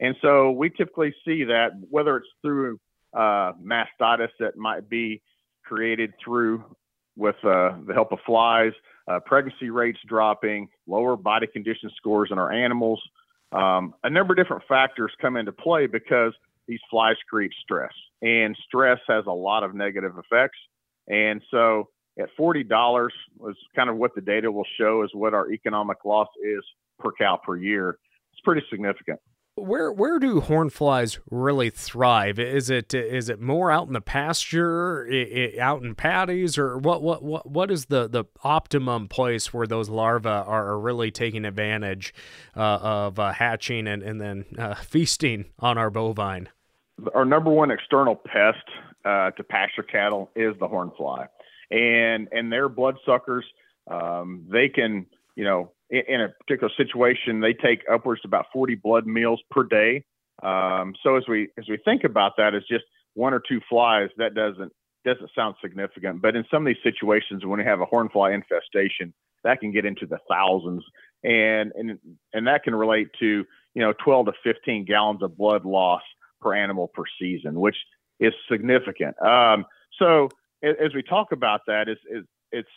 and 0.00 0.16
so 0.22 0.50
we 0.50 0.70
typically 0.70 1.14
see 1.24 1.44
that 1.44 1.72
whether 1.90 2.16
it's 2.16 2.28
through 2.42 2.78
uh, 3.14 3.52
mastitis 3.62 4.30
that 4.40 4.56
might 4.56 4.88
be 4.88 5.22
created 5.64 6.12
through 6.22 6.64
with 7.16 7.36
uh, 7.44 7.74
the 7.86 7.94
help 7.94 8.12
of 8.12 8.18
flies, 8.26 8.72
uh, 9.08 9.20
pregnancy 9.20 9.70
rates 9.70 9.98
dropping, 10.06 10.68
lower 10.86 11.16
body 11.16 11.46
condition 11.46 11.90
scores 11.96 12.30
in 12.30 12.38
our 12.38 12.52
animals. 12.52 13.02
Um, 13.56 13.94
a 14.04 14.10
number 14.10 14.34
of 14.34 14.38
different 14.38 14.64
factors 14.68 15.12
come 15.20 15.36
into 15.36 15.52
play 15.52 15.86
because 15.86 16.32
these 16.68 16.80
flies 16.90 17.16
create 17.28 17.52
stress, 17.62 17.92
and 18.22 18.56
stress 18.66 18.98
has 19.08 19.24
a 19.26 19.32
lot 19.32 19.62
of 19.62 19.74
negative 19.74 20.12
effects. 20.18 20.58
And 21.08 21.42
so, 21.50 21.88
at 22.18 22.28
forty 22.36 22.64
dollars 22.64 23.12
was 23.38 23.56
kind 23.74 23.88
of 23.88 23.96
what 23.96 24.14
the 24.14 24.20
data 24.20 24.50
will 24.50 24.66
show 24.78 25.02
is 25.02 25.10
what 25.12 25.34
our 25.34 25.50
economic 25.50 25.98
loss 26.04 26.28
is 26.42 26.64
per 26.98 27.10
cow 27.12 27.38
per 27.42 27.56
year. 27.56 27.98
It's 28.32 28.40
pretty 28.42 28.62
significant. 28.70 29.20
Where 29.58 29.90
where 29.90 30.18
do 30.18 30.42
hornflies 30.42 31.18
really 31.30 31.70
thrive? 31.70 32.38
Is 32.38 32.68
it 32.68 32.92
is 32.92 33.30
it 33.30 33.40
more 33.40 33.70
out 33.70 33.86
in 33.86 33.94
the 33.94 34.02
pasture, 34.02 35.08
out 35.58 35.82
in 35.82 35.94
paddies, 35.94 36.58
or 36.58 36.76
what 36.76 37.02
what 37.02 37.22
what 37.22 37.50
what 37.50 37.70
is 37.70 37.86
the 37.86 38.06
the 38.06 38.24
optimum 38.44 39.08
place 39.08 39.54
where 39.54 39.66
those 39.66 39.88
larvae 39.88 40.28
are 40.28 40.78
really 40.78 41.10
taking 41.10 41.46
advantage 41.46 42.12
uh, 42.54 42.78
of 42.82 43.18
uh, 43.18 43.32
hatching 43.32 43.86
and 43.86 44.02
and 44.02 44.20
then 44.20 44.44
uh, 44.58 44.74
feasting 44.82 45.46
on 45.58 45.78
our 45.78 45.88
bovine? 45.88 46.50
Our 47.14 47.24
number 47.24 47.50
one 47.50 47.70
external 47.70 48.14
pest 48.14 48.64
uh, 49.06 49.30
to 49.30 49.42
pasture 49.42 49.82
cattle 49.82 50.30
is 50.36 50.54
the 50.60 50.68
hornfly, 50.68 51.28
and 51.70 52.28
and 52.30 52.52
they're 52.52 52.68
bloodsuckers. 52.68 53.46
Um, 53.90 54.44
they 54.52 54.68
can 54.68 55.06
you 55.34 55.44
know 55.44 55.70
in 55.90 56.20
a 56.20 56.28
particular 56.28 56.72
situation, 56.76 57.40
they 57.40 57.54
take 57.54 57.82
upwards 57.90 58.22
to 58.22 58.28
about 58.28 58.46
40 58.52 58.74
blood 58.76 59.06
meals 59.06 59.40
per 59.50 59.62
day. 59.62 60.04
Um, 60.42 60.94
so 61.02 61.16
as 61.16 61.24
we 61.28 61.48
as 61.58 61.68
we 61.68 61.78
think 61.84 62.04
about 62.04 62.32
that 62.36 62.54
as 62.54 62.62
just 62.68 62.84
one 63.14 63.32
or 63.32 63.40
two 63.40 63.60
flies, 63.68 64.10
that 64.18 64.34
doesn't 64.34 64.72
doesn't 65.04 65.30
sound 65.34 65.54
significant. 65.62 66.20
But 66.20 66.36
in 66.36 66.44
some 66.50 66.66
of 66.66 66.66
these 66.66 66.82
situations, 66.82 67.44
when 67.44 67.58
we 67.58 67.64
have 67.64 67.80
a 67.80 67.86
hornfly 67.86 68.34
infestation, 68.34 69.14
that 69.44 69.60
can 69.60 69.72
get 69.72 69.86
into 69.86 70.06
the 70.06 70.18
thousands, 70.28 70.84
and 71.22 71.72
and 71.76 71.98
and 72.34 72.46
that 72.46 72.64
can 72.64 72.74
relate 72.74 73.08
to 73.20 73.44
you 73.74 73.82
know 73.82 73.94
12 74.04 74.26
to 74.26 74.32
15 74.42 74.84
gallons 74.84 75.22
of 75.22 75.36
blood 75.36 75.64
loss 75.64 76.02
per 76.40 76.54
animal 76.54 76.88
per 76.88 77.04
season, 77.18 77.58
which 77.60 77.76
is 78.20 78.34
significant. 78.50 79.20
Um, 79.22 79.64
so 79.98 80.28
as 80.62 80.94
we 80.94 81.02
talk 81.02 81.32
about 81.32 81.60
that, 81.66 81.88
is 81.88 81.98
it's 82.52 82.68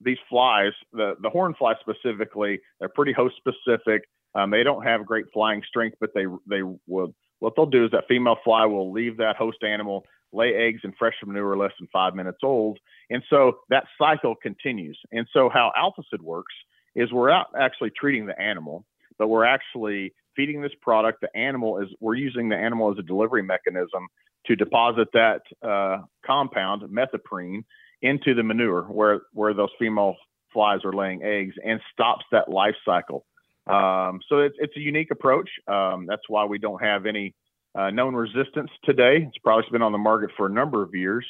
these 0.00 0.18
flies, 0.28 0.72
the 0.92 1.14
the 1.22 1.30
horn 1.30 1.54
fly 1.58 1.74
specifically, 1.80 2.60
they're 2.78 2.88
pretty 2.88 3.12
host 3.12 3.36
specific. 3.36 4.02
Um, 4.34 4.50
they 4.50 4.62
don't 4.62 4.82
have 4.82 5.04
great 5.04 5.26
flying 5.32 5.62
strength, 5.66 5.96
but 6.00 6.10
they 6.14 6.26
they 6.48 6.62
will. 6.86 7.14
What 7.40 7.54
they'll 7.56 7.66
do 7.66 7.84
is 7.84 7.90
that 7.90 8.04
female 8.08 8.36
fly 8.44 8.64
will 8.66 8.92
leave 8.92 9.16
that 9.16 9.36
host 9.36 9.64
animal, 9.64 10.04
lay 10.32 10.54
eggs 10.54 10.82
in 10.84 10.92
fresh 10.96 11.14
manure 11.26 11.56
less 11.56 11.72
than 11.78 11.88
five 11.92 12.14
minutes 12.14 12.38
old, 12.42 12.78
and 13.10 13.22
so 13.28 13.58
that 13.68 13.84
cycle 13.98 14.34
continues. 14.34 14.98
And 15.10 15.26
so 15.32 15.48
how 15.48 15.72
Altosid 15.76 16.20
works 16.20 16.54
is 16.94 17.12
we're 17.12 17.30
not 17.30 17.48
actually 17.58 17.90
treating 17.90 18.26
the 18.26 18.40
animal, 18.40 18.84
but 19.18 19.28
we're 19.28 19.44
actually 19.44 20.14
feeding 20.36 20.62
this 20.62 20.72
product. 20.80 21.20
The 21.20 21.36
animal 21.36 21.78
is 21.78 21.88
we're 22.00 22.14
using 22.14 22.48
the 22.48 22.56
animal 22.56 22.90
as 22.92 22.98
a 22.98 23.02
delivery 23.02 23.42
mechanism 23.42 24.06
to 24.46 24.56
deposit 24.56 25.08
that 25.12 25.42
uh, 25.62 25.98
compound, 26.24 26.82
methoprene, 26.90 27.64
into 28.02 28.34
the 28.34 28.42
manure 28.42 28.82
where 28.82 29.22
where 29.32 29.54
those 29.54 29.70
female 29.78 30.16
flies 30.52 30.80
are 30.84 30.92
laying 30.92 31.22
eggs 31.22 31.54
and 31.64 31.80
stops 31.92 32.24
that 32.30 32.48
life 32.50 32.74
cycle. 32.84 33.24
Um, 33.66 34.20
so 34.28 34.40
it's, 34.40 34.56
it's 34.58 34.76
a 34.76 34.80
unique 34.80 35.10
approach. 35.10 35.48
Um, 35.68 36.06
that's 36.06 36.28
why 36.28 36.44
we 36.44 36.58
don't 36.58 36.82
have 36.82 37.06
any 37.06 37.34
uh, 37.74 37.90
known 37.90 38.14
resistance 38.14 38.70
today. 38.84 39.24
It's 39.26 39.38
probably 39.38 39.64
been 39.70 39.82
on 39.82 39.92
the 39.92 39.98
market 39.98 40.30
for 40.36 40.46
a 40.46 40.50
number 40.50 40.82
of 40.82 40.94
years. 40.94 41.24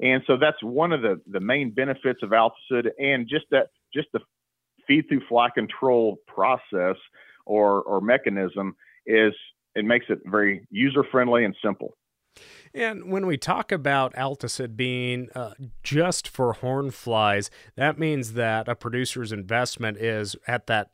And 0.00 0.22
so 0.26 0.36
that's 0.36 0.62
one 0.62 0.92
of 0.92 1.02
the, 1.02 1.20
the 1.26 1.40
main 1.40 1.70
benefits 1.70 2.20
of 2.22 2.30
Altosid 2.30 2.88
and 2.98 3.26
just 3.28 3.46
that, 3.50 3.68
just 3.92 4.08
the 4.12 4.20
feed 4.86 5.08
through 5.08 5.22
fly 5.28 5.48
control 5.50 6.18
process 6.26 6.96
or, 7.46 7.82
or 7.82 8.00
mechanism 8.00 8.76
is 9.06 9.32
it 9.74 9.84
makes 9.84 10.06
it 10.08 10.20
very 10.24 10.66
user 10.70 11.04
friendly 11.10 11.44
and 11.44 11.56
simple. 11.64 11.94
And 12.74 13.10
when 13.10 13.26
we 13.26 13.36
talk 13.36 13.72
about 13.72 14.14
Altosid 14.14 14.76
being 14.76 15.28
uh, 15.34 15.54
just 15.82 16.28
for 16.28 16.54
horn 16.54 16.90
flies, 16.90 17.50
that 17.76 17.98
means 17.98 18.34
that 18.34 18.68
a 18.68 18.74
producer's 18.74 19.32
investment 19.32 19.98
is 19.98 20.36
at 20.46 20.66
that 20.66 20.90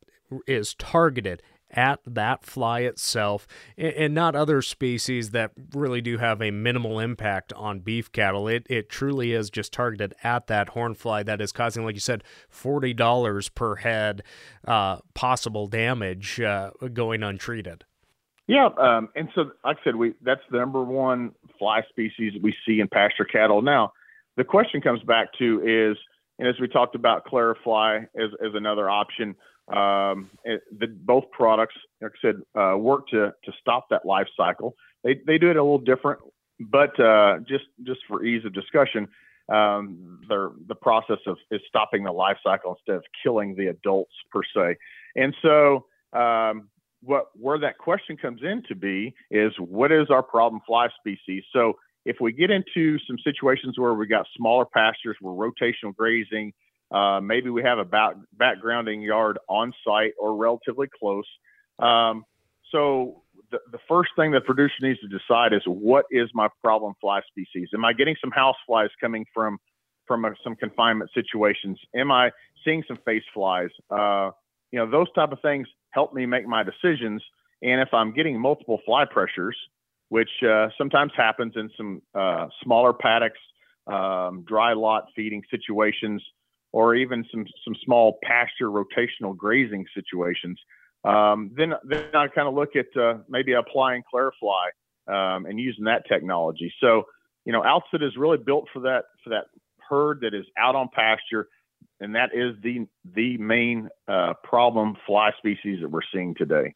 is 0.46 0.74
targeted 0.74 1.42
at 1.76 2.00
that 2.06 2.44
fly 2.44 2.80
itself 2.80 3.46
and 3.76 4.14
not 4.14 4.36
other 4.36 4.62
species 4.62 5.30
that 5.30 5.50
really 5.74 6.00
do 6.00 6.18
have 6.18 6.40
a 6.40 6.50
minimal 6.50 7.00
impact 7.00 7.52
on 7.54 7.80
beef 7.80 8.10
cattle. 8.12 8.48
It, 8.48 8.66
it 8.70 8.88
truly 8.88 9.32
is 9.32 9.50
just 9.50 9.72
targeted 9.72 10.14
at 10.22 10.46
that 10.46 10.70
horn 10.70 10.94
fly 10.94 11.22
that 11.24 11.40
is 11.40 11.52
causing, 11.52 11.84
like 11.84 11.94
you 11.94 12.00
said, 12.00 12.22
$40 12.52 13.54
per 13.54 13.76
head 13.76 14.22
uh, 14.66 14.98
possible 15.14 15.66
damage 15.66 16.40
uh, 16.40 16.70
going 16.92 17.22
untreated. 17.22 17.84
Yeah, 18.46 18.68
um, 18.78 19.08
and 19.16 19.28
so 19.34 19.52
like 19.64 19.78
I 19.80 19.84
said, 19.84 19.96
we 19.96 20.14
that's 20.22 20.42
the 20.50 20.58
number 20.58 20.82
one 20.84 21.32
fly 21.58 21.82
species 21.88 22.34
that 22.34 22.42
we 22.42 22.54
see 22.66 22.80
in 22.80 22.88
pasture 22.88 23.24
cattle. 23.24 23.62
Now, 23.62 23.92
the 24.36 24.44
question 24.44 24.80
comes 24.82 25.02
back 25.02 25.28
to 25.38 25.62
is, 25.64 25.96
and 26.38 26.46
as 26.46 26.54
we 26.60 26.68
talked 26.68 26.94
about, 26.94 27.24
Clarifly 27.26 28.06
as, 28.16 28.30
as 28.44 28.54
another 28.54 28.90
option. 28.90 29.34
Um, 29.74 30.28
it, 30.44 30.60
the, 30.78 30.88
both 30.88 31.30
products, 31.30 31.74
like 32.02 32.12
I 32.12 32.20
said, 32.20 32.36
uh, 32.54 32.76
work 32.76 33.08
to 33.08 33.32
to 33.44 33.52
stop 33.62 33.88
that 33.88 34.04
life 34.04 34.26
cycle. 34.36 34.76
They 35.02 35.20
they 35.26 35.38
do 35.38 35.48
it 35.48 35.56
a 35.56 35.62
little 35.62 35.78
different, 35.78 36.20
but 36.60 36.98
uh, 37.00 37.38
just 37.48 37.64
just 37.82 38.00
for 38.06 38.24
ease 38.24 38.44
of 38.44 38.52
discussion, 38.52 39.08
um, 39.50 40.20
the 40.28 40.74
process 40.74 41.18
of 41.26 41.38
is 41.50 41.62
stopping 41.66 42.04
the 42.04 42.12
life 42.12 42.36
cycle 42.44 42.76
instead 42.76 42.96
of 42.96 43.04
killing 43.22 43.54
the 43.56 43.68
adults 43.68 44.12
per 44.30 44.42
se. 44.54 44.76
And 45.16 45.34
so 45.40 45.86
um, 46.12 46.68
what 47.04 47.26
where 47.34 47.58
that 47.58 47.78
question 47.78 48.16
comes 48.16 48.40
in 48.42 48.62
to 48.68 48.74
be 48.74 49.14
is 49.30 49.52
what 49.58 49.92
is 49.92 50.08
our 50.10 50.22
problem 50.22 50.62
fly 50.66 50.88
species? 50.98 51.44
So 51.52 51.74
if 52.04 52.16
we 52.20 52.32
get 52.32 52.50
into 52.50 52.98
some 53.06 53.16
situations 53.24 53.78
where 53.78 53.94
we 53.94 54.06
got 54.06 54.26
smaller 54.36 54.64
pastures, 54.66 55.16
we're 55.20 55.32
rotational 55.32 55.94
grazing, 55.94 56.52
uh, 56.90 57.20
maybe 57.20 57.50
we 57.50 57.62
have 57.62 57.78
a 57.78 57.84
back, 57.84 58.14
backgrounding 58.36 59.04
yard 59.04 59.38
on 59.48 59.72
site 59.86 60.12
or 60.20 60.36
relatively 60.36 60.88
close. 60.98 61.24
Um, 61.78 62.24
so 62.70 63.22
the, 63.50 63.58
the 63.72 63.78
first 63.88 64.10
thing 64.16 64.32
the 64.32 64.40
producer 64.40 64.74
needs 64.80 65.00
to 65.00 65.08
decide 65.08 65.52
is 65.52 65.62
what 65.66 66.04
is 66.10 66.28
my 66.34 66.48
problem 66.62 66.94
fly 67.00 67.20
species? 67.28 67.68
Am 67.74 67.84
I 67.84 67.92
getting 67.92 68.16
some 68.20 68.30
house 68.30 68.56
flies 68.66 68.90
coming 69.00 69.24
from 69.34 69.58
from 70.06 70.26
a, 70.26 70.34
some 70.44 70.54
confinement 70.54 71.10
situations? 71.14 71.78
Am 71.96 72.12
I 72.12 72.30
seeing 72.64 72.82
some 72.86 72.98
face 73.06 73.22
flies? 73.32 73.70
Uh, 73.90 74.30
you 74.70 74.78
know, 74.78 74.90
those 74.90 75.10
type 75.14 75.32
of 75.32 75.40
things 75.40 75.66
help 75.94 76.12
me 76.12 76.26
make 76.26 76.46
my 76.46 76.62
decisions. 76.62 77.22
And 77.62 77.80
if 77.80 77.88
I'm 77.94 78.12
getting 78.12 78.38
multiple 78.38 78.80
fly 78.84 79.04
pressures, 79.10 79.56
which 80.08 80.30
uh, 80.46 80.68
sometimes 80.76 81.12
happens 81.16 81.54
in 81.56 81.70
some 81.76 82.02
uh, 82.14 82.48
smaller 82.62 82.92
paddocks, 82.92 83.38
um, 83.86 84.44
dry 84.46 84.72
lot 84.72 85.04
feeding 85.14 85.42
situations, 85.50 86.22
or 86.72 86.94
even 86.94 87.24
some 87.30 87.44
some 87.64 87.74
small 87.84 88.18
pasture 88.22 88.68
rotational 88.68 89.36
grazing 89.36 89.84
situations, 89.94 90.58
um, 91.04 91.50
then 91.56 91.72
then 91.84 92.04
I 92.14 92.28
kind 92.28 92.48
of 92.48 92.54
look 92.54 92.70
at 92.76 92.86
uh, 93.00 93.18
maybe 93.28 93.52
applying 93.52 94.02
Clarifly 94.12 94.66
um, 95.06 95.46
and 95.46 95.58
using 95.60 95.84
that 95.84 96.02
technology. 96.08 96.72
So 96.80 97.04
you 97.44 97.52
know, 97.52 97.62
Altosid 97.62 98.02
is 98.02 98.16
really 98.16 98.38
built 98.38 98.68
for 98.72 98.80
that 98.80 99.04
for 99.22 99.30
that 99.30 99.44
herd 99.88 100.20
that 100.22 100.34
is 100.34 100.44
out 100.58 100.74
on 100.74 100.88
pasture 100.94 101.48
and 102.00 102.14
that 102.14 102.30
is 102.34 102.54
the 102.62 102.86
the 103.14 103.36
main 103.38 103.88
uh, 104.08 104.34
problem 104.42 104.96
fly 105.06 105.30
species 105.38 105.80
that 105.82 105.90
we're 105.90 106.00
seeing 106.12 106.34
today. 106.34 106.74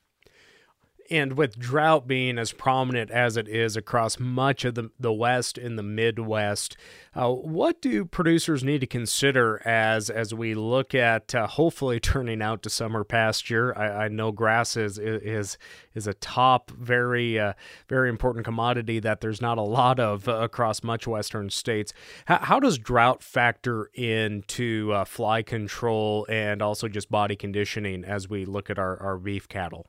And 1.11 1.39
with 1.39 1.59
drought 1.59 2.07
being 2.07 2.39
as 2.39 2.53
prominent 2.53 3.11
as 3.11 3.37
it 3.37 3.49
is 3.49 3.77
across 3.77 4.19
much 4.19 4.65
of 4.65 4.75
the, 4.75 4.91
the 5.01 5.13
West 5.13 5.57
and 5.57 5.79
the 5.79 5.83
Midwest, 5.83 6.77
uh, 7.15 7.31
what 7.31 7.81
do 7.81 8.05
producers 8.05 8.63
need 8.63 8.81
to 8.83 8.87
consider 8.87 9.67
as 9.67 10.11
as 10.11 10.35
we 10.35 10.55
look 10.55 10.95
at 10.95 11.35
uh, 11.35 11.47
hopefully 11.47 11.99
turning 12.01 12.43
out 12.43 12.63
to 12.63 12.71
summer 12.71 13.05
pasture? 13.05 13.77
I, 13.77 14.05
I, 14.05 14.09
know 14.09 14.33
grass 14.33 14.77
is 14.77 14.99
is 14.99 15.57
is 15.95 16.07
a 16.07 16.15
top, 16.15 16.71
very 16.71 17.39
uh, 17.39 17.55
very 17.89 18.09
important 18.09 18.45
commodity 18.45 19.01
that 19.01 19.21
there's 19.21 19.41
not 19.41 19.59
a 19.59 19.63
lot 19.63 19.99
of 19.99 20.29
uh, 20.29 20.35
across 20.35 20.83
much 20.83 21.07
Western 21.07 21.51
states. 21.51 21.93
How, 22.27 22.61
does 22.61 22.79
drought 22.79 23.23
factor 23.23 23.91
into 23.95 24.93
uh, 24.93 25.05
fly 25.05 25.43
control 25.43 26.27
and 26.29 26.61
also 26.61 26.89
just 26.89 27.11
body 27.11 27.37
conditioning 27.37 28.05
as 28.05 28.29
we 28.29 28.45
look 28.45 28.69
at 28.71 28.79
our, 28.79 29.01
our 29.03 29.17
beef 29.17 29.49
cattle? 29.49 29.87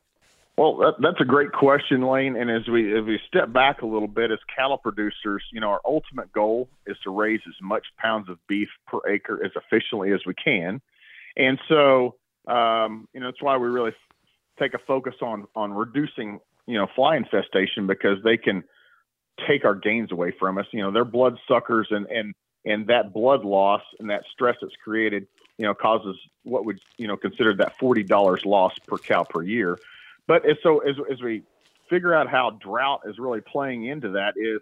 Well, 0.56 0.76
that, 0.76 0.94
that's 1.00 1.20
a 1.20 1.24
great 1.24 1.52
question, 1.52 2.02
Lane. 2.02 2.36
And 2.36 2.50
as 2.50 2.68
we 2.68 2.96
as 2.96 3.04
we 3.04 3.18
step 3.26 3.52
back 3.52 3.82
a 3.82 3.86
little 3.86 4.08
bit, 4.08 4.30
as 4.30 4.38
cattle 4.54 4.76
producers, 4.76 5.42
you 5.52 5.60
know, 5.60 5.68
our 5.68 5.80
ultimate 5.84 6.32
goal 6.32 6.68
is 6.86 6.96
to 7.04 7.10
raise 7.10 7.40
as 7.48 7.54
much 7.62 7.86
pounds 7.98 8.28
of 8.28 8.38
beef 8.46 8.68
per 8.86 8.98
acre 9.08 9.42
as 9.44 9.52
efficiently 9.56 10.12
as 10.12 10.20
we 10.26 10.34
can. 10.34 10.82
And 11.36 11.58
so, 11.68 12.16
um, 12.46 13.08
you 13.14 13.20
know, 13.20 13.26
that's 13.28 13.40
why 13.40 13.56
we 13.56 13.68
really 13.68 13.92
take 14.58 14.74
a 14.74 14.78
focus 14.78 15.14
on 15.22 15.46
on 15.56 15.72
reducing, 15.72 16.40
you 16.66 16.76
know, 16.76 16.86
fly 16.94 17.16
infestation 17.16 17.86
because 17.86 18.18
they 18.22 18.36
can 18.36 18.62
take 19.48 19.64
our 19.64 19.74
gains 19.74 20.12
away 20.12 20.32
from 20.38 20.58
us. 20.58 20.66
You 20.72 20.82
know, 20.82 20.90
they're 20.90 21.04
blood 21.04 21.38
suckers, 21.48 21.88
and 21.90 22.06
and 22.06 22.34
and 22.64 22.86
that 22.88 23.12
blood 23.12 23.44
loss 23.44 23.82
and 23.98 24.10
that 24.10 24.24
stress 24.30 24.56
that's 24.60 24.74
created, 24.84 25.26
you 25.56 25.64
know, 25.64 25.74
causes 25.74 26.16
what 26.42 26.64
would 26.66 26.80
you 26.98 27.06
know 27.06 27.16
consider 27.16 27.54
that 27.56 27.78
forty 27.78 28.02
dollars 28.02 28.44
loss 28.44 28.72
per 28.86 28.98
cow 28.98 29.24
per 29.24 29.42
year. 29.42 29.78
But 30.26 30.42
so 30.62 30.78
as, 30.78 30.96
as 31.10 31.20
we 31.22 31.42
figure 31.88 32.14
out 32.14 32.28
how 32.28 32.58
drought 32.62 33.02
is 33.06 33.18
really 33.18 33.40
playing 33.40 33.86
into 33.86 34.10
that 34.10 34.34
is 34.36 34.60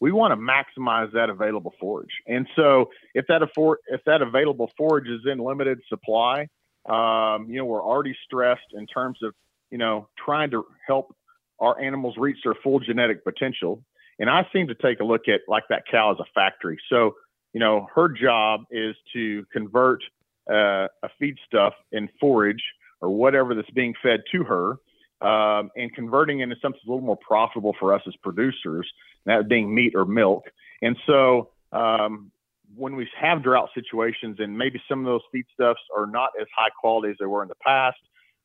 we 0.00 0.12
want 0.12 0.32
to 0.32 0.36
maximize 0.36 1.12
that 1.12 1.28
available 1.28 1.74
forage. 1.78 2.10
And 2.26 2.48
so 2.56 2.90
if 3.14 3.26
that 3.28 3.42
afford, 3.42 3.78
if 3.88 4.02
that 4.06 4.22
available 4.22 4.70
forage 4.76 5.08
is 5.08 5.20
in 5.30 5.38
limited 5.38 5.80
supply, 5.88 6.48
um, 6.88 7.46
you 7.50 7.58
know, 7.58 7.66
we're 7.66 7.84
already 7.84 8.16
stressed 8.24 8.72
in 8.72 8.86
terms 8.86 9.18
of, 9.22 9.34
you 9.70 9.76
know, 9.76 10.08
trying 10.24 10.50
to 10.52 10.64
help 10.86 11.14
our 11.58 11.78
animals 11.78 12.14
reach 12.16 12.38
their 12.42 12.54
full 12.54 12.80
genetic 12.80 13.22
potential. 13.22 13.84
And 14.18 14.30
I 14.30 14.46
seem 14.52 14.68
to 14.68 14.74
take 14.74 15.00
a 15.00 15.04
look 15.04 15.28
at 15.28 15.42
like 15.46 15.64
that 15.68 15.82
cow 15.90 16.12
as 16.12 16.18
a 16.18 16.24
factory. 16.34 16.78
So, 16.88 17.14
you 17.52 17.60
know, 17.60 17.86
her 17.94 18.08
job 18.08 18.62
is 18.70 18.96
to 19.12 19.44
convert 19.52 20.02
uh, 20.50 20.88
a 21.02 21.10
feedstuff 21.20 21.72
in 21.92 22.08
forage 22.18 22.62
or 23.02 23.10
whatever 23.10 23.54
that's 23.54 23.70
being 23.70 23.94
fed 24.02 24.20
to 24.32 24.44
her 24.44 24.76
um, 25.20 25.70
and 25.76 25.92
converting 25.94 26.40
into 26.40 26.56
something 26.62 26.80
a 26.86 26.90
little 26.90 27.04
more 27.04 27.18
profitable 27.18 27.74
for 27.78 27.94
us 27.94 28.02
as 28.06 28.14
producers, 28.22 28.90
that 29.26 29.48
being 29.48 29.74
meat 29.74 29.94
or 29.94 30.04
milk. 30.04 30.44
And 30.82 30.96
so 31.06 31.50
um, 31.72 32.30
when 32.74 32.96
we 32.96 33.08
have 33.18 33.42
drought 33.42 33.70
situations 33.74 34.36
and 34.38 34.56
maybe 34.56 34.80
some 34.88 35.00
of 35.00 35.06
those 35.06 35.20
feedstuffs 35.34 35.74
are 35.96 36.06
not 36.06 36.30
as 36.40 36.46
high 36.56 36.70
quality 36.80 37.10
as 37.10 37.16
they 37.20 37.26
were 37.26 37.42
in 37.42 37.48
the 37.48 37.54
past, 37.56 37.98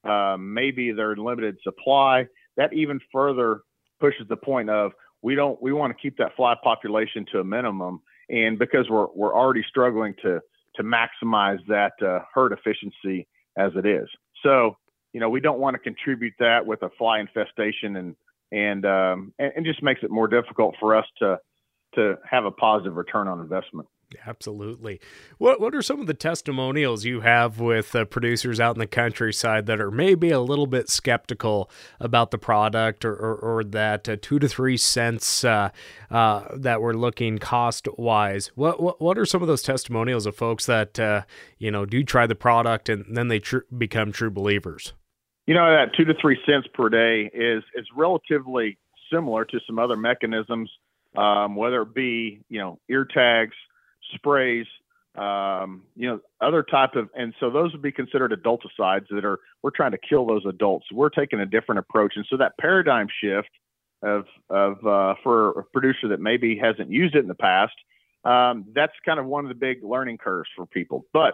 um, 0.03 0.53
maybe 0.53 0.91
they're 0.91 1.13
in 1.13 1.19
limited 1.19 1.57
supply, 1.63 2.27
that 2.57 2.73
even 2.73 2.99
further 3.11 3.61
pushes 3.99 4.27
the 4.27 4.37
point 4.37 4.69
of 4.69 4.91
we 5.21 5.35
don't 5.35 5.61
we 5.61 5.73
want 5.73 5.95
to 5.95 6.01
keep 6.01 6.17
that 6.17 6.35
fly 6.35 6.55
population 6.63 7.25
to 7.31 7.39
a 7.39 7.43
minimum 7.43 8.01
and 8.29 8.59
because 8.59 8.89
we're 8.89 9.07
we're 9.15 9.35
already 9.35 9.63
struggling 9.67 10.13
to 10.21 10.39
to 10.75 10.83
maximize 10.83 11.59
that 11.67 11.93
uh, 12.05 12.19
herd 12.33 12.51
efficiency 12.51 13.27
as 13.57 13.71
it 13.75 13.85
is 13.85 14.07
so 14.43 14.75
you 15.15 15.21
know, 15.21 15.29
we 15.29 15.39
don't 15.39 15.59
want 15.59 15.75
to 15.75 15.79
contribute 15.79 16.33
that 16.39 16.65
with 16.65 16.83
a 16.83 16.89
fly 16.97 17.21
infestation 17.21 17.95
and 17.95 18.15
and 18.51 18.85
um, 18.85 19.33
and, 19.39 19.53
and 19.55 19.65
just 19.65 19.81
makes 19.81 20.03
it 20.03 20.11
more 20.11 20.27
difficult 20.27 20.75
for 20.77 20.93
us 20.93 21.05
to 21.19 21.39
to 21.93 22.15
have 22.29 22.43
a 22.43 22.51
positive 22.51 22.97
return 22.97 23.29
on 23.29 23.39
investment. 23.39 23.87
Absolutely. 24.27 24.99
What 25.37 25.61
what 25.61 25.73
are 25.73 25.81
some 25.81 26.01
of 26.01 26.07
the 26.07 26.13
testimonials 26.13 27.05
you 27.05 27.21
have 27.21 27.61
with 27.61 27.95
uh, 27.95 28.03
producers 28.03 28.59
out 28.59 28.75
in 28.75 28.79
the 28.79 28.87
countryside 28.87 29.67
that 29.67 29.79
are 29.79 29.89
maybe 29.89 30.31
a 30.31 30.41
little 30.41 30.67
bit 30.67 30.89
skeptical 30.89 31.69
about 31.97 32.31
the 32.31 32.37
product 32.37 33.05
or 33.05 33.15
or, 33.15 33.35
or 33.35 33.63
that 33.63 34.09
uh, 34.09 34.17
two 34.21 34.37
to 34.39 34.49
three 34.49 34.75
cents 34.75 35.45
uh, 35.45 35.69
uh 36.11 36.43
that 36.53 36.81
we're 36.81 36.93
looking 36.93 37.37
cost 37.37 37.87
wise? 37.97 38.51
What, 38.55 38.83
what 38.83 39.01
what 39.01 39.17
are 39.17 39.25
some 39.25 39.41
of 39.41 39.47
those 39.47 39.63
testimonials 39.63 40.25
of 40.25 40.35
folks 40.35 40.65
that 40.65 40.99
uh, 40.99 41.21
you 41.57 41.71
know 41.71 41.85
do 41.85 42.03
try 42.03 42.27
the 42.27 42.35
product 42.35 42.89
and 42.89 43.05
then 43.15 43.29
they 43.29 43.39
tr- 43.39 43.59
become 43.75 44.11
true 44.11 44.29
believers? 44.29 44.93
You 45.47 45.53
know 45.53 45.75
that 45.75 45.95
two 45.95 46.05
to 46.05 46.13
three 46.19 46.39
cents 46.45 46.67
per 46.73 46.89
day 46.89 47.29
is 47.33 47.63
is 47.75 47.85
relatively 47.95 48.77
similar 49.11 49.45
to 49.45 49.59
some 49.67 49.77
other 49.77 49.95
mechanisms, 49.95 50.71
um, 51.15 51.55
whether 51.55 51.83
it 51.83 51.93
be 51.93 52.41
you 52.49 52.59
know 52.59 52.79
ear 52.89 53.05
tags, 53.05 53.55
sprays, 54.15 54.65
um, 55.17 55.83
you 55.95 56.07
know, 56.09 56.19
other 56.41 56.63
type 56.63 56.95
of, 56.95 57.09
and 57.15 57.33
so 57.39 57.49
those 57.49 57.71
would 57.71 57.81
be 57.81 57.91
considered 57.91 58.31
adulticides 58.31 59.07
that 59.11 59.23
are, 59.23 59.39
we're 59.61 59.71
trying 59.71 59.91
to 59.91 59.97
kill 59.97 60.25
those 60.25 60.45
adults. 60.45 60.87
We're 60.91 61.09
taking 61.09 61.39
a 61.39 61.45
different 61.45 61.79
approach. 61.79 62.13
And 62.15 62.25
so 62.29 62.37
that 62.37 62.57
paradigm 62.59 63.07
shift 63.21 63.49
of, 64.03 64.25
of, 64.49 64.85
uh, 64.85 65.15
for 65.23 65.51
a 65.51 65.63
producer 65.63 66.09
that 66.09 66.19
maybe 66.19 66.57
hasn't 66.57 66.89
used 66.91 67.15
it 67.15 67.19
in 67.19 67.27
the 67.27 67.35
past, 67.35 67.73
um, 68.25 68.65
that's 68.73 68.93
kind 69.05 69.19
of 69.19 69.25
one 69.25 69.45
of 69.45 69.49
the 69.49 69.55
big 69.55 69.83
learning 69.83 70.17
curves 70.17 70.49
for 70.55 70.65
people. 70.65 71.05
But, 71.13 71.33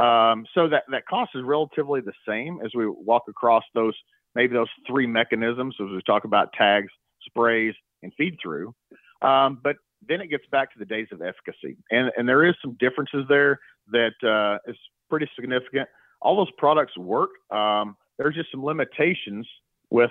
um, 0.00 0.44
so 0.54 0.68
that, 0.68 0.84
that 0.90 1.06
cost 1.06 1.30
is 1.34 1.42
relatively 1.44 2.00
the 2.00 2.12
same 2.28 2.60
as 2.64 2.72
we 2.74 2.86
walk 2.88 3.24
across 3.28 3.64
those, 3.74 3.94
maybe 4.34 4.54
those 4.54 4.68
three 4.86 5.06
mechanisms 5.06 5.76
as 5.80 5.88
we 5.88 6.02
talk 6.02 6.24
about 6.24 6.52
tags, 6.52 6.92
sprays, 7.24 7.74
and 8.02 8.12
feed 8.18 8.36
through. 8.42 8.74
Um, 9.22 9.60
but 9.62 9.76
then 10.08 10.20
it 10.20 10.28
gets 10.28 10.44
back 10.50 10.72
to 10.72 10.78
the 10.78 10.84
days 10.84 11.06
of 11.12 11.22
efficacy, 11.22 11.76
and 11.90 12.10
and 12.16 12.28
there 12.28 12.44
is 12.44 12.54
some 12.60 12.76
differences 12.80 13.24
there 13.28 13.60
that 13.92 14.14
uh, 14.24 14.58
is 14.70 14.76
pretty 15.08 15.30
significant. 15.36 15.88
All 16.20 16.36
those 16.36 16.50
products 16.58 16.96
work. 16.96 17.30
Um, 17.50 17.96
there's 18.18 18.34
just 18.34 18.50
some 18.50 18.64
limitations 18.64 19.46
with 19.90 20.10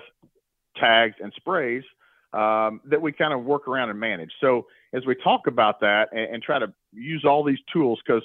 tags 0.76 1.16
and 1.20 1.32
sprays 1.36 1.82
um, 2.32 2.80
that 2.86 3.00
we 3.00 3.12
kind 3.12 3.32
of 3.32 3.44
work 3.44 3.68
around 3.68 3.90
and 3.90 4.00
manage. 4.00 4.32
So 4.40 4.66
as 4.92 5.06
we 5.06 5.14
talk 5.14 5.46
about 5.46 5.80
that 5.80 6.08
and, 6.12 6.34
and 6.34 6.42
try 6.42 6.58
to 6.58 6.72
use 6.92 7.24
all 7.24 7.44
these 7.44 7.58
tools, 7.72 8.00
because 8.04 8.22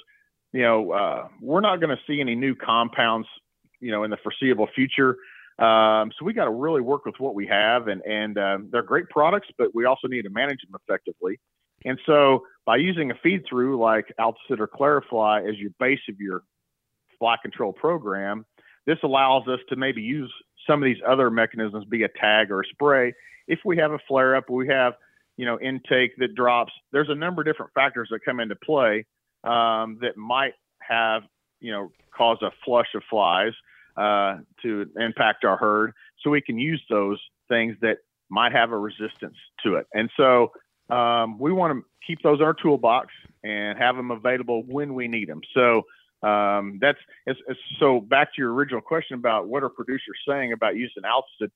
you 0.52 0.62
know 0.62 0.92
uh, 0.92 1.28
we're 1.40 1.60
not 1.60 1.80
going 1.80 1.96
to 1.96 2.02
see 2.06 2.20
any 2.20 2.34
new 2.34 2.54
compounds, 2.54 3.28
you 3.80 3.90
know, 3.90 4.04
in 4.04 4.10
the 4.10 4.18
foreseeable 4.18 4.68
future. 4.74 5.16
Um, 5.58 6.12
so 6.16 6.24
we 6.24 6.32
got 6.32 6.44
to 6.44 6.52
really 6.52 6.80
work 6.80 7.04
with 7.04 7.16
what 7.18 7.34
we 7.34 7.46
have, 7.46 7.88
and 7.88 8.02
and 8.02 8.38
uh, 8.38 8.58
they're 8.70 8.82
great 8.82 9.08
products, 9.08 9.48
but 9.58 9.74
we 9.74 9.84
also 9.84 10.06
need 10.06 10.22
to 10.22 10.30
manage 10.30 10.60
them 10.62 10.80
effectively. 10.80 11.40
And 11.84 11.98
so 12.06 12.44
by 12.66 12.76
using 12.76 13.10
a 13.10 13.14
feed 13.22 13.44
through 13.48 13.78
like 13.78 14.12
Altosid 14.18 14.58
or 14.58 14.68
Clarifly 14.68 15.48
as 15.48 15.56
your 15.58 15.70
base 15.78 16.00
of 16.08 16.16
your 16.20 16.42
fly 17.18 17.36
control 17.40 17.72
program, 17.72 18.44
this 18.86 18.98
allows 19.02 19.46
us 19.48 19.60
to 19.68 19.76
maybe 19.76 20.02
use 20.02 20.32
some 20.66 20.82
of 20.82 20.86
these 20.86 21.02
other 21.06 21.30
mechanisms, 21.30 21.84
be 21.84 22.02
a 22.02 22.08
tag 22.08 22.50
or 22.50 22.60
a 22.60 22.66
spray. 22.66 23.12
If 23.46 23.60
we 23.64 23.76
have 23.78 23.92
a 23.92 23.98
flare 24.06 24.36
up, 24.36 24.50
we 24.50 24.68
have, 24.68 24.94
you 25.38 25.46
know, 25.46 25.58
intake 25.60 26.16
that 26.18 26.34
drops. 26.34 26.72
There's 26.92 27.08
a 27.08 27.14
number 27.14 27.40
of 27.40 27.46
different 27.46 27.72
factors 27.72 28.08
that 28.10 28.24
come 28.24 28.40
into 28.40 28.56
play 28.56 29.06
um, 29.44 29.98
that 30.02 30.16
might 30.16 30.52
have, 30.80 31.22
you 31.60 31.72
know, 31.72 31.90
cause 32.14 32.38
a 32.42 32.50
flush 32.64 32.88
of 32.94 33.02
flies 33.08 33.52
uh, 33.96 34.38
to 34.62 34.90
impact 34.96 35.44
our 35.44 35.56
herd. 35.56 35.92
So 36.22 36.30
we 36.30 36.42
can 36.42 36.58
use 36.58 36.82
those 36.90 37.20
things 37.48 37.76
that 37.80 37.98
might 38.28 38.52
have 38.52 38.72
a 38.72 38.78
resistance 38.78 39.36
to 39.62 39.76
it. 39.76 39.86
And 39.94 40.10
so 40.16 40.50
um, 40.90 41.38
we 41.38 41.52
want 41.52 41.72
to 41.72 41.84
keep 42.06 42.20
those 42.22 42.40
in 42.40 42.44
our 42.44 42.54
toolbox 42.54 43.08
and 43.44 43.78
have 43.78 43.96
them 43.96 44.10
available 44.10 44.64
when 44.66 44.94
we 44.94 45.06
need 45.06 45.28
them. 45.28 45.40
So 45.54 45.82
um, 46.26 46.78
that's 46.80 46.98
it's, 47.26 47.38
it's, 47.46 47.60
so 47.78 48.00
back 48.00 48.34
to 48.34 48.42
your 48.42 48.52
original 48.52 48.80
question 48.80 49.14
about 49.14 49.46
what 49.46 49.62
are 49.62 49.68
producers 49.68 50.18
saying 50.26 50.52
about 50.52 50.74
using 50.74 51.04
Altosid. 51.04 51.50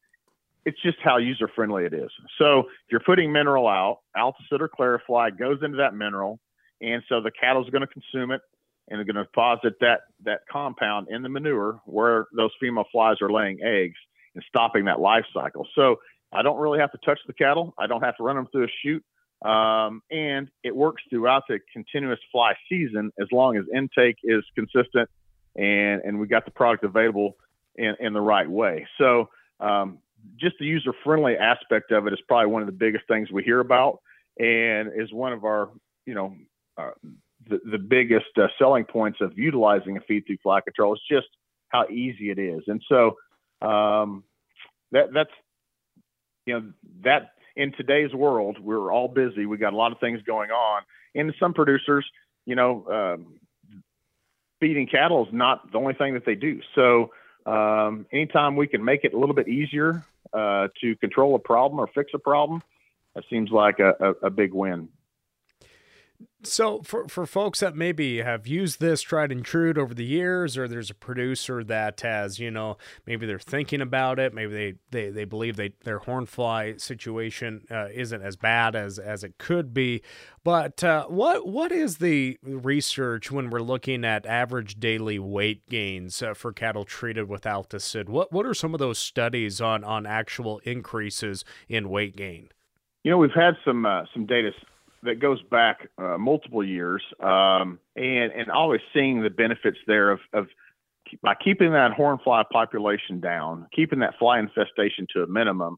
It's 0.65 0.81
just 0.83 0.99
how 1.03 1.17
user 1.17 1.49
friendly 1.55 1.85
it 1.85 1.93
is. 1.93 2.11
So 2.39 2.61
if 2.61 2.91
you're 2.91 3.01
putting 3.01 3.33
mineral 3.33 3.67
out, 3.67 4.01
Altosid 4.17 4.61
or 4.61 4.69
Clarifly 4.69 5.37
goes 5.37 5.59
into 5.63 5.77
that 5.79 5.95
mineral, 5.95 6.39
and 6.81 7.03
so 7.09 7.21
the 7.21 7.31
cattle 7.31 7.63
cattle's 7.65 7.71
going 7.71 7.87
to 7.87 7.87
consume 7.87 8.31
it 8.31 8.41
and 8.89 8.99
they're 8.99 9.05
going 9.05 9.17
to 9.17 9.25
deposit 9.25 9.75
that 9.81 10.01
that 10.25 10.41
compound 10.51 11.09
in 11.11 11.23
the 11.23 11.29
manure 11.29 11.81
where 11.87 12.27
those 12.37 12.51
female 12.61 12.85
flies 12.91 13.17
are 13.23 13.31
laying 13.31 13.63
eggs 13.63 13.97
and 14.35 14.45
stopping 14.49 14.85
that 14.87 15.01
life 15.01 15.25
cycle. 15.33 15.67
So 15.75 15.97
I 16.33 16.43
don't 16.43 16.59
really 16.59 16.79
have 16.79 16.91
to 16.93 16.99
touch 17.05 17.19
the 17.27 17.33
cattle. 17.33 17.75
I 17.79 17.87
don't 17.87 18.03
have 18.03 18.17
to 18.17 18.23
run 18.23 18.37
them 18.37 18.49
through 18.51 18.65
a 18.65 18.73
chute. 18.83 19.05
Um, 19.43 20.03
and 20.11 20.49
it 20.63 20.75
works 20.75 21.03
throughout 21.11 21.45
the 21.49 21.59
continuous 21.73 22.21
fly 22.31 22.55
season 22.69 23.13
as 23.21 23.27
long 23.33 23.57
as 23.57 23.65
intake 23.75 24.19
is 24.23 24.45
consistent 24.55 25.09
and, 25.57 26.01
and 26.05 26.19
we 26.19 26.27
got 26.27 26.45
the 26.45 26.51
product 26.51 26.85
available 26.85 27.37
in, 27.77 27.95
in 28.01 28.13
the 28.13 28.21
right 28.21 28.49
way. 28.49 28.87
So, 28.99 29.29
um, 29.61 29.99
just 30.37 30.57
the 30.59 30.67
user 30.67 30.93
friendly 31.05 31.37
aspect 31.37 31.91
of 31.93 32.07
it 32.07 32.13
is 32.13 32.21
probably 32.27 32.51
one 32.53 32.63
of 32.63 32.67
the 32.67 32.73
biggest 32.73 33.07
things 33.09 33.31
we 33.31 33.43
hear 33.43 33.61
about 33.61 34.01
and 34.39 34.91
is 34.95 35.13
one 35.13 35.33
of 35.33 35.45
our, 35.45 35.71
you 36.07 36.15
know, 36.15 36.35
uh, 36.79 36.91
the, 37.49 37.61
the 37.71 37.79
biggest 37.79 38.27
uh, 38.37 38.47
selling 38.59 38.85
points 38.85 39.19
of 39.21 39.37
utilizing 39.37 39.97
a 39.97 40.01
feed 40.01 40.27
through 40.27 40.39
fly 40.43 40.61
control 40.61 40.95
is 40.95 41.01
just 41.11 41.29
how 41.69 41.87
easy 41.89 42.31
it 42.31 42.39
is. 42.39 42.63
And 42.67 42.83
so, 42.89 43.17
um, 43.67 44.25
that, 44.93 45.13
that's, 45.13 45.31
you 46.47 46.55
know, 46.55 46.73
that 47.05 47.33
in 47.57 47.73
today's 47.73 48.13
world, 48.15 48.59
we're 48.61 48.93
all 48.93 49.09
busy. 49.09 49.47
We 49.47 49.57
got 49.59 49.73
a 49.73 49.77
lot 49.77 49.93
of 49.93 49.99
things 50.01 50.21
going 50.23 50.51
on, 50.51 50.83
and 51.15 51.33
some 51.39 51.55
producers, 51.55 52.07
you 52.47 52.55
know, 52.55 52.87
um, 52.91 53.35
feeding 54.61 54.87
cattle 54.87 55.27
is 55.27 55.33
not 55.33 55.71
the 55.73 55.79
only 55.79 55.95
thing 55.95 56.15
that 56.15 56.25
they 56.25 56.35
do. 56.35 56.61
So, 56.75 57.11
um, 57.47 58.07
anytime 58.13 58.57
we 58.57 58.67
can 58.67 58.85
make 58.85 59.05
it 59.05 59.15
a 59.15 59.19
little 59.19 59.35
bit 59.35 59.49
easier 59.49 60.05
uh, 60.33 60.69
to 60.81 60.97
control 60.97 61.35
a 61.35 61.39
problem 61.39 61.81
or 61.81 61.89
fix 61.89 62.13
a 62.15 62.19
problem, 62.19 62.63
that 63.15 63.25
seems 63.29 63.51
like 63.51 63.79
a, 63.79 63.95
a, 64.01 64.27
a 64.27 64.31
big 64.31 64.53
win. 64.55 64.89
So 66.45 66.83
for 66.83 67.07
for 67.07 67.25
folks 67.25 67.61
that 67.61 67.77
maybe 67.77 68.19
have 68.19 68.47
used 68.47 68.81
this 68.81 69.01
tried 69.01 69.31
and 69.31 69.45
true 69.45 69.73
over 69.77 69.95
the 69.95 70.05
years, 70.05 70.59
or 70.59 70.67
there's 70.67 70.91
a 70.91 70.95
producer 70.95 71.63
that 71.65 72.01
has, 72.01 72.39
you 72.39 72.51
know, 72.51 72.79
maybe 73.07 73.27
they're 73.27 73.39
thinking 73.39 73.81
about 73.81 74.19
it, 74.19 74.35
maybe 74.35 74.53
they 74.53 74.75
they, 74.91 75.11
they 75.11 75.25
believe 75.25 75.57
they 75.57 75.75
their 75.85 76.01
hornfly 76.01 76.81
situation 76.81 77.65
uh, 77.71 77.89
isn't 77.93 78.23
as 78.23 78.37
bad 78.37 78.75
as 78.75 78.99
as 78.99 79.23
it 79.23 79.39
could 79.39 79.73
be. 79.73 80.03
But 80.43 80.83
uh, 80.83 81.07
what 81.07 81.47
what 81.47 81.71
is 81.71 81.99
the 81.99 82.39
research 82.43 83.31
when 83.31 83.51
we're 83.51 83.61
looking 83.61 84.05
at 84.05 84.27
average 84.27 84.81
daily 84.81 85.21
weight 85.21 85.69
gains 85.69 86.23
uh, 86.23 86.35
for 86.35 86.53
cattle 86.53 86.85
treated 86.85 87.29
with 87.29 87.43
Altosid? 87.43 88.09
What 88.09 88.33
what 88.33 88.47
are 88.47 88.55
some 88.55 88.75
of 88.75 88.81
those 88.81 88.99
studies 88.99 89.61
on 89.61 89.85
on 89.85 90.07
actual 90.07 90.61
increases 90.65 91.45
in 91.69 91.89
weight 91.89 92.17
gain? 92.17 92.49
You 93.05 93.11
know, 93.11 93.19
we've 93.19 93.31
had 93.35 93.55
some 93.65 93.87
uh, 93.87 94.05
some 94.13 94.27
data 94.27 94.51
that 95.03 95.21
goes 95.21 95.43
back 95.51 95.89
uh, 95.99 96.17
multiple 96.19 96.65
years, 96.65 97.03
um, 97.21 97.79
and 97.97 98.33
and 98.33 98.51
always 98.51 98.81
seeing 98.95 99.23
the 99.23 99.31
benefits 99.31 99.79
there 99.87 100.11
of, 100.11 100.21
of 100.33 100.47
by 101.23 101.35
keeping 101.35 101.73
that 101.73 101.93
hornfly 101.93 102.45
population 102.51 103.21
down, 103.21 103.67
keeping 103.75 103.99
that 103.99 104.15
fly 104.19 104.39
infestation 104.39 105.07
to 105.15 105.23
a 105.23 105.27
minimum, 105.27 105.77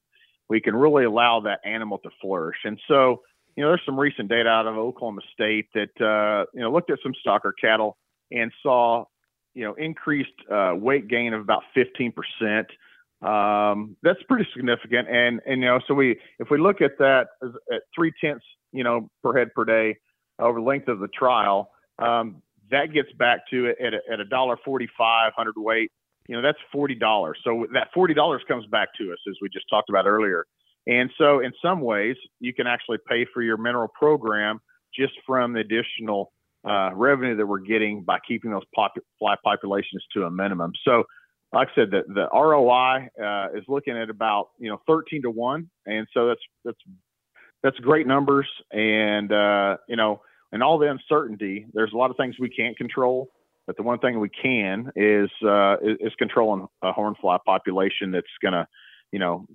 we 0.48 0.60
can 0.60 0.76
really 0.76 1.04
allow 1.04 1.40
that 1.40 1.60
animal 1.64 1.98
to 1.98 2.10
flourish. 2.20 2.58
And 2.64 2.78
so, 2.87 3.22
you 3.56 3.62
know, 3.62 3.70
there's 3.70 3.82
some 3.87 3.98
recent 3.98 4.28
data 4.28 4.48
out 4.48 4.66
of 4.66 4.76
Oklahoma 4.76 5.22
State 5.32 5.66
that 5.74 6.00
uh, 6.00 6.44
you 6.54 6.60
know 6.60 6.70
looked 6.70 6.90
at 6.90 6.98
some 7.02 7.14
stocker 7.26 7.52
cattle 7.58 7.96
and 8.30 8.52
saw 8.62 9.04
you 9.54 9.64
know 9.64 9.74
increased 9.74 10.32
uh, 10.52 10.74
weight 10.74 11.08
gain 11.08 11.32
of 11.32 11.40
about 11.40 11.62
15 11.74 12.12
percent. 12.12 12.66
Um, 13.22 13.96
that's 14.02 14.22
pretty 14.28 14.46
significant. 14.54 15.08
And 15.08 15.40
and 15.46 15.62
you 15.62 15.68
know, 15.68 15.80
so 15.88 15.94
we 15.94 16.18
if 16.38 16.50
we 16.50 16.58
look 16.58 16.82
at 16.82 16.98
that 16.98 17.28
at 17.42 17.82
three 17.94 18.12
tenths 18.20 18.44
you 18.74 18.84
know, 18.84 19.08
per 19.22 19.37
head 19.37 19.54
per 19.54 19.64
day 19.64 19.96
over 20.38 20.60
the 20.60 20.66
length 20.66 20.88
of 20.88 20.98
the 20.98 21.08
trial. 21.08 21.70
Um, 21.98 22.42
that 22.70 22.92
gets 22.92 23.12
back 23.18 23.48
to 23.50 23.66
it 23.66 23.76
at 23.80 23.94
a, 23.94 24.00
at 24.12 24.20
a 24.20 24.24
dollar 24.24 24.58
forty-five 24.64 25.32
hundred 25.37 25.54
weight. 25.56 25.90
You 26.28 26.37
know, 26.37 26.42
that's 26.42 26.58
forty 26.72 26.94
dollars. 26.94 27.38
So 27.44 27.66
that 27.72 27.88
forty 27.94 28.14
dollars 28.14 28.42
comes 28.48 28.66
back 28.66 28.88
to 28.98 29.12
us, 29.12 29.18
as 29.28 29.37
we 29.40 29.48
just 29.48 29.66
talked 29.70 29.88
about 29.88 30.06
earlier. 30.06 30.44
And 30.87 31.10
so, 31.16 31.40
in 31.40 31.52
some 31.62 31.80
ways, 31.80 32.16
you 32.40 32.52
can 32.52 32.66
actually 32.66 32.98
pay 33.08 33.26
for 33.32 33.42
your 33.42 33.56
mineral 33.56 33.88
program 33.88 34.60
just 34.94 35.14
from 35.26 35.54
the 35.54 35.60
additional 35.60 36.32
uh, 36.68 36.90
revenue 36.94 37.37
that 37.37 37.46
we're 37.46 37.60
getting 37.60 38.02
by 38.02 38.18
keeping 38.26 38.50
those 38.50 38.64
pop- 38.74 38.92
fly 39.18 39.34
populations 39.42 40.04
to 40.14 40.24
a 40.24 40.30
minimum. 40.30 40.72
So, 40.84 41.04
like 41.52 41.68
I 41.68 41.74
said, 41.74 41.90
the, 41.90 42.02
the 42.08 42.28
ROI 42.32 43.08
uh, 43.22 43.56
is 43.56 43.64
looking 43.68 43.96
at 43.96 44.10
about 44.10 44.48
you 44.58 44.70
know 44.70 44.78
13 44.87 45.22
to 45.22 45.30
one, 45.30 45.70
and 45.87 46.06
so 46.12 46.26
that's 46.28 46.40
that's 46.64 46.78
that's 47.64 47.79
great 47.79 48.07
numbers. 48.07 48.46
And, 48.70 49.33
uh, 49.33 49.79
you 49.88 49.96
know, 49.96 50.20
and 50.53 50.62
all 50.62 50.79
the 50.79 50.88
uncertainty, 50.88 51.66
there's 51.72 51.92
a 51.92 51.96
lot 51.96 52.11
of 52.11 52.16
things 52.16 52.37
we 52.38 52.50
can't 52.50 52.77
control, 52.77 53.31
but 53.66 53.77
the 53.77 53.83
one 53.83 53.98
thing 53.98 54.20
we 54.20 54.29
can 54.29 54.92
is, 54.94 55.31
uh, 55.42 55.77
is, 55.81 56.12
controlling 56.18 56.68
a 56.83 56.92
hornfly 56.92 57.38
population 57.44 58.12
that's 58.12 58.27
going 58.42 58.53
to, 58.53 58.68
you 59.11 59.18
know, 59.18 59.46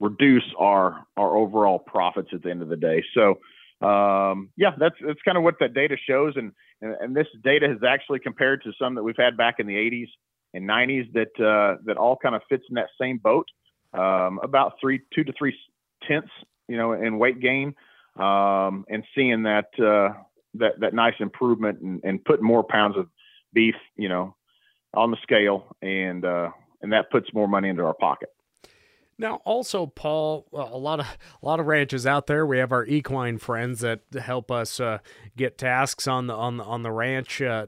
reduce 0.00 0.44
our, 0.58 1.06
our 1.16 1.36
overall 1.36 1.78
profits 1.78 2.30
at 2.34 2.42
the 2.42 2.50
end 2.50 2.62
of 2.62 2.68
the 2.68 2.76
day. 2.76 3.04
So, 3.14 3.38
um, 3.86 4.50
yeah, 4.56 4.72
that's, 4.78 4.96
that's 5.06 5.20
kind 5.24 5.38
of 5.38 5.44
what 5.44 5.54
that 5.60 5.72
data 5.72 5.96
shows. 6.08 6.34
And, 6.36 6.52
and, 6.82 6.96
and 7.00 7.16
this 7.16 7.28
data 7.44 7.68
has 7.68 7.78
actually 7.86 8.18
compared 8.18 8.62
to 8.64 8.72
some 8.78 8.96
that 8.96 9.04
we've 9.04 9.16
had 9.16 9.36
back 9.36 9.54
in 9.58 9.66
the 9.66 9.76
80s 9.76 10.08
and 10.52 10.68
90s 10.68 11.12
that, 11.12 11.44
uh, 11.44 11.80
that 11.84 11.96
all 11.96 12.16
kind 12.16 12.34
of 12.34 12.42
fits 12.48 12.64
in 12.68 12.74
that 12.74 12.88
same 13.00 13.18
boat. 13.18 13.46
Um, 13.94 14.40
about 14.42 14.74
three, 14.80 15.00
two 15.14 15.24
to 15.24 15.32
three 15.38 15.56
tenths 16.06 16.30
you 16.70 16.76
know, 16.76 16.92
in 16.92 17.18
weight 17.18 17.40
gain, 17.40 17.74
um, 18.16 18.84
and 18.88 19.04
seeing 19.14 19.42
that 19.42 19.68
uh, 19.78 20.14
that 20.54 20.80
that 20.80 20.94
nice 20.94 21.14
improvement 21.18 21.80
and, 21.80 22.00
and 22.04 22.24
putting 22.24 22.46
more 22.46 22.62
pounds 22.62 22.96
of 22.96 23.08
beef, 23.52 23.74
you 23.96 24.08
know, 24.08 24.36
on 24.94 25.10
the 25.10 25.16
scale, 25.22 25.76
and 25.82 26.24
uh, 26.24 26.50
and 26.80 26.92
that 26.92 27.10
puts 27.10 27.34
more 27.34 27.48
money 27.48 27.68
into 27.68 27.84
our 27.84 27.94
pocket. 27.94 28.30
Now, 29.18 29.42
also, 29.44 29.84
Paul, 29.84 30.46
a 30.50 30.78
lot 30.78 30.98
of 31.00 31.06
a 31.42 31.46
lot 31.46 31.60
of 31.60 31.66
ranches 31.66 32.06
out 32.06 32.26
there. 32.26 32.46
We 32.46 32.56
have 32.58 32.72
our 32.72 32.86
equine 32.86 33.36
friends 33.36 33.80
that 33.80 34.00
help 34.18 34.50
us 34.50 34.80
uh, 34.80 34.98
get 35.36 35.58
tasks 35.58 36.08
on 36.08 36.26
the 36.26 36.34
on 36.34 36.56
the 36.56 36.64
on 36.64 36.82
the 36.82 36.90
ranch 36.90 37.42
uh, 37.42 37.66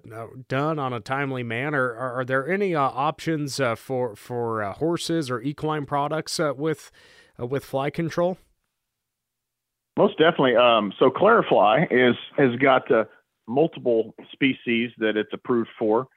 done 0.49 0.79
on 0.79 0.95
a 0.95 1.01
timely 1.01 1.43
manner. 1.43 1.93
Are, 1.95 2.21
are 2.21 2.25
there 2.25 2.51
any 2.51 2.75
uh, 2.75 2.81
options 2.81 3.61
uh, 3.61 3.75
for 3.75 4.17
for 4.17 4.63
uh, 4.63 4.73
horses 4.73 5.31
or 5.31 5.43
equine 5.43 5.85
products 5.85 6.41
uh, 6.41 6.55
with 6.57 6.91
with 7.39 7.67
fly 7.67 7.91
control? 7.91 8.39
Most 9.97 10.19
definitely. 10.19 10.57
Um, 10.57 10.93
so 10.99 11.11
Clarifly 11.11 11.87
is 11.91 12.17
has 12.37 12.57
got 12.57 12.85
multiple 13.47 14.15
species 14.33 14.91
that 14.99 15.17
it's 15.17 15.33
approved 15.33 15.71
for. 15.79 16.09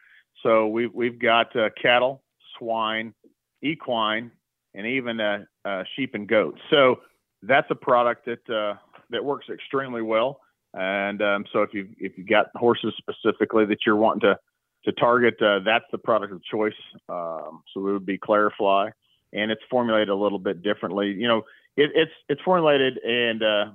So 0.43 0.67
we've 0.67 0.93
we've 0.93 1.19
got 1.19 1.53
cattle, 1.81 2.23
swine, 2.57 3.13
equine 3.61 4.31
and 4.75 4.85
even 4.85 5.19
uh, 5.19 5.39
uh, 5.63 5.83
sheep 5.95 6.13
and 6.13 6.27
goats. 6.27 6.59
So 6.69 6.99
that's 7.41 7.67
a 7.71 7.75
product 7.75 8.25
that 8.25 8.49
uh, 8.53 8.75
that 9.09 9.23
works 9.23 9.47
extremely 9.51 10.01
well. 10.01 10.41
And 10.73 11.21
um, 11.21 11.45
so 11.51 11.61
if 11.61 11.73
you 11.73 11.88
if 11.97 12.17
you've 12.17 12.27
got 12.27 12.47
horses 12.55 12.93
specifically 12.97 13.65
that 13.65 13.79
you're 13.85 13.95
wanting 13.95 14.21
to 14.21 14.38
to 14.85 14.91
target, 14.93 15.41
uh, 15.41 15.59
that's 15.65 15.85
the 15.91 15.97
product 15.97 16.33
of 16.33 16.43
choice. 16.43 16.73
Um, 17.09 17.63
so 17.73 17.88
it 17.88 17.93
would 17.93 18.05
be 18.05 18.17
Clarifly, 18.17 18.91
and 19.33 19.51
it's 19.51 19.61
formulated 19.69 20.09
a 20.09 20.15
little 20.15 20.39
bit 20.39 20.61
differently. 20.61 21.11
You 21.11 21.27
know, 21.27 21.41
it, 21.77 21.91
it's 21.93 22.11
it's 22.29 22.41
formulated, 22.41 22.97
and 23.03 23.43
uh, 23.43 23.65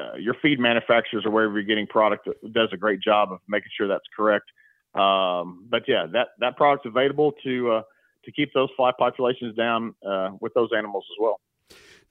uh, 0.00 0.16
your 0.16 0.34
feed 0.42 0.58
manufacturers 0.58 1.24
or 1.24 1.30
wherever 1.30 1.54
you're 1.54 1.62
getting 1.62 1.86
product 1.86 2.28
does 2.52 2.68
a 2.72 2.76
great 2.76 3.00
job 3.00 3.32
of 3.32 3.38
making 3.48 3.70
sure 3.76 3.88
that's 3.88 4.04
correct. 4.16 4.46
Um, 4.94 5.66
but 5.68 5.82
yeah, 5.86 6.06
that 6.12 6.28
that 6.40 6.56
product's 6.56 6.86
available 6.86 7.32
to 7.44 7.82
to 8.24 8.32
keep 8.32 8.52
those 8.54 8.68
fly 8.76 8.92
populations 8.96 9.56
down 9.56 9.94
uh, 10.06 10.30
with 10.40 10.52
those 10.54 10.70
animals 10.76 11.04
as 11.10 11.16
well. 11.20 11.40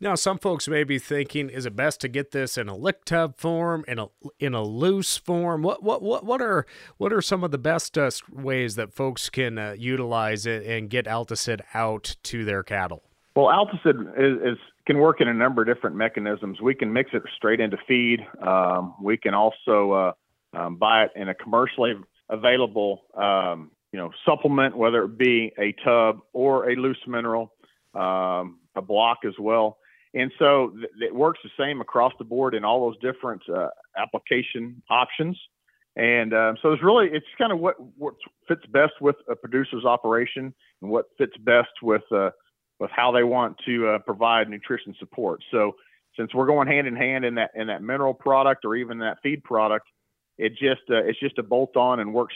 Now, 0.01 0.15
some 0.15 0.37
folks 0.37 0.69
may 0.69 0.85
be 0.85 0.97
thinking, 0.97 1.49
is 1.49 1.65
it 1.65 1.75
best 1.75 1.99
to 2.01 2.07
get 2.07 2.31
this 2.31 2.57
in 2.57 2.69
a 2.69 2.75
lick 2.75 3.03
tub 3.03 3.37
form, 3.37 3.83
in 3.85 3.99
a 3.99 4.07
in 4.39 4.53
a 4.53 4.63
loose 4.63 5.17
form? 5.17 5.61
What 5.61 5.83
what 5.83 6.01
what 6.01 6.23
what 6.25 6.41
are 6.41 6.65
what 6.97 7.11
are 7.11 7.21
some 7.21 7.43
of 7.43 7.51
the 7.51 7.57
best 7.57 7.97
uh, 7.97 8.09
ways 8.31 8.75
that 8.75 8.93
folks 8.93 9.29
can 9.29 9.57
uh, 9.57 9.75
utilize 9.77 10.45
it 10.45 10.65
and 10.65 10.89
get 10.89 11.05
Altosid 11.05 11.61
out 11.73 12.15
to 12.23 12.45
their 12.45 12.63
cattle? 12.63 13.03
Well, 13.35 13.47
Altosid 13.47 14.17
is, 14.17 14.53
is, 14.53 14.57
can 14.89 14.97
work 14.97 15.21
in 15.21 15.27
a 15.27 15.33
number 15.33 15.61
of 15.61 15.67
different 15.67 15.95
mechanisms. 15.95 16.59
We 16.59 16.73
can 16.73 16.91
mix 16.91 17.11
it 17.13 17.21
straight 17.37 17.59
into 17.59 17.77
feed. 17.87 18.25
Um, 18.41 18.95
we 18.99 19.17
can 19.17 19.35
also 19.35 19.91
uh, 19.91 20.57
um, 20.57 20.77
buy 20.77 21.03
it 21.03 21.11
in 21.15 21.29
a 21.29 21.35
commercially 21.35 21.93
available 22.27 23.03
um, 23.15 23.69
you 23.91 23.99
know, 23.99 24.09
supplement, 24.25 24.75
whether 24.75 25.03
it 25.03 25.15
be 25.15 25.53
a 25.59 25.75
tub 25.85 26.21
or 26.33 26.71
a 26.71 26.75
loose 26.75 26.97
mineral, 27.05 27.53
um, 27.93 28.57
a 28.75 28.81
block 28.81 29.19
as 29.27 29.35
well. 29.37 29.77
And 30.15 30.31
so 30.39 30.73
th- 30.75 30.89
it 30.99 31.13
works 31.13 31.39
the 31.43 31.51
same 31.55 31.81
across 31.81 32.13
the 32.17 32.25
board 32.25 32.55
in 32.55 32.65
all 32.65 32.89
those 32.89 32.99
different 32.99 33.43
uh, 33.47 33.67
application 33.95 34.81
options. 34.89 35.37
And 35.97 36.33
um, 36.33 36.57
so 36.63 36.73
it's 36.73 36.81
really, 36.81 37.09
it's 37.11 37.27
kind 37.37 37.51
of 37.51 37.59
what, 37.59 37.75
what 37.95 38.15
fits 38.47 38.65
best 38.71 38.93
with 39.01 39.17
a 39.29 39.35
producer's 39.35 39.85
operation 39.85 40.51
and 40.81 40.89
what 40.89 41.05
fits 41.19 41.37
best 41.41 41.69
with, 41.83 42.01
uh, 42.11 42.31
with 42.79 42.91
how 42.91 43.11
they 43.11 43.23
want 43.23 43.57
to 43.65 43.87
uh, 43.87 43.99
provide 43.99 44.49
nutrition 44.49 44.95
support. 44.99 45.41
So 45.51 45.73
since 46.17 46.33
we're 46.33 46.47
going 46.47 46.67
hand 46.67 46.87
in 46.87 46.95
hand 46.95 47.25
in 47.25 47.35
that, 47.35 47.51
in 47.55 47.67
that 47.67 47.81
mineral 47.81 48.13
product 48.13 48.65
or 48.65 48.75
even 48.75 48.99
that 48.99 49.17
feed 49.21 49.43
product, 49.43 49.85
it 50.37 50.51
just, 50.51 50.81
uh, 50.89 51.03
it's 51.03 51.19
just 51.19 51.37
a 51.37 51.43
bolt 51.43 51.75
on 51.75 51.99
and 51.99 52.13
works 52.13 52.35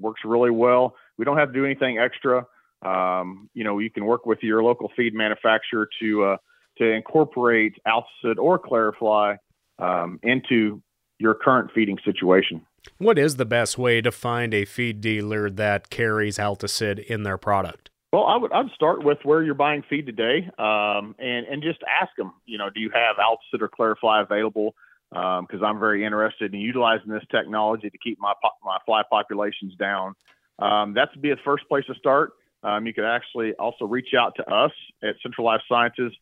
works 0.00 0.22
really 0.24 0.50
well. 0.50 0.96
We 1.18 1.24
don't 1.24 1.38
have 1.38 1.48
to 1.48 1.54
do 1.54 1.64
anything 1.64 1.98
extra. 1.98 2.44
Um, 2.84 3.48
you 3.54 3.64
know, 3.64 3.78
you 3.78 3.90
can 3.90 4.04
work 4.04 4.26
with 4.26 4.40
your 4.42 4.62
local 4.62 4.90
feed 4.96 5.14
manufacturer 5.14 5.88
to 6.00 6.24
uh, 6.24 6.36
to 6.78 6.90
incorporate 6.90 7.74
Altosid 7.86 8.36
or 8.38 8.58
Clarifly 8.58 9.36
um, 9.78 10.18
into 10.22 10.82
your 11.18 11.34
current 11.34 11.70
feeding 11.74 11.98
situation. 12.04 12.60
What 12.98 13.18
is 13.18 13.36
the 13.36 13.46
best 13.46 13.78
way 13.78 14.00
to 14.02 14.10
find 14.10 14.52
a 14.52 14.64
feed 14.64 15.00
dealer 15.00 15.48
that 15.48 15.88
carries 15.88 16.36
Altosid 16.36 16.98
in 17.06 17.22
their 17.22 17.38
product? 17.38 17.90
Well, 18.14 18.26
I 18.26 18.36
would 18.36 18.52
I'd 18.52 18.70
start 18.76 19.02
with 19.02 19.18
where 19.24 19.42
you're 19.42 19.54
buying 19.54 19.82
feed 19.90 20.06
today, 20.06 20.48
um, 20.56 21.16
and 21.18 21.48
and 21.48 21.60
just 21.64 21.80
ask 21.82 22.14
them. 22.16 22.32
You 22.46 22.58
know, 22.58 22.70
do 22.70 22.78
you 22.78 22.88
have 22.90 23.16
Altosid 23.16 23.60
or 23.60 23.68
Clarifly 23.68 24.22
available? 24.22 24.76
because 25.10 25.60
um, 25.60 25.64
I'm 25.64 25.78
very 25.80 26.04
interested 26.04 26.54
in 26.54 26.60
utilizing 26.60 27.10
this 27.10 27.24
technology 27.28 27.90
to 27.90 27.98
keep 27.98 28.20
my 28.20 28.32
my 28.64 28.78
fly 28.86 29.02
populations 29.10 29.74
down. 29.74 30.14
Um, 30.60 30.94
that's 30.94 31.12
be 31.16 31.30
the 31.30 31.38
first 31.44 31.68
place 31.68 31.86
to 31.86 31.94
start. 31.96 32.34
Um, 32.62 32.86
you 32.86 32.94
could 32.94 33.04
actually 33.04 33.52
also 33.54 33.84
reach 33.84 34.14
out 34.16 34.36
to 34.36 34.48
us 34.48 34.70
at 35.02 35.16
Central 35.20 35.44
Life 35.44 35.62
Sciences, 35.68 36.12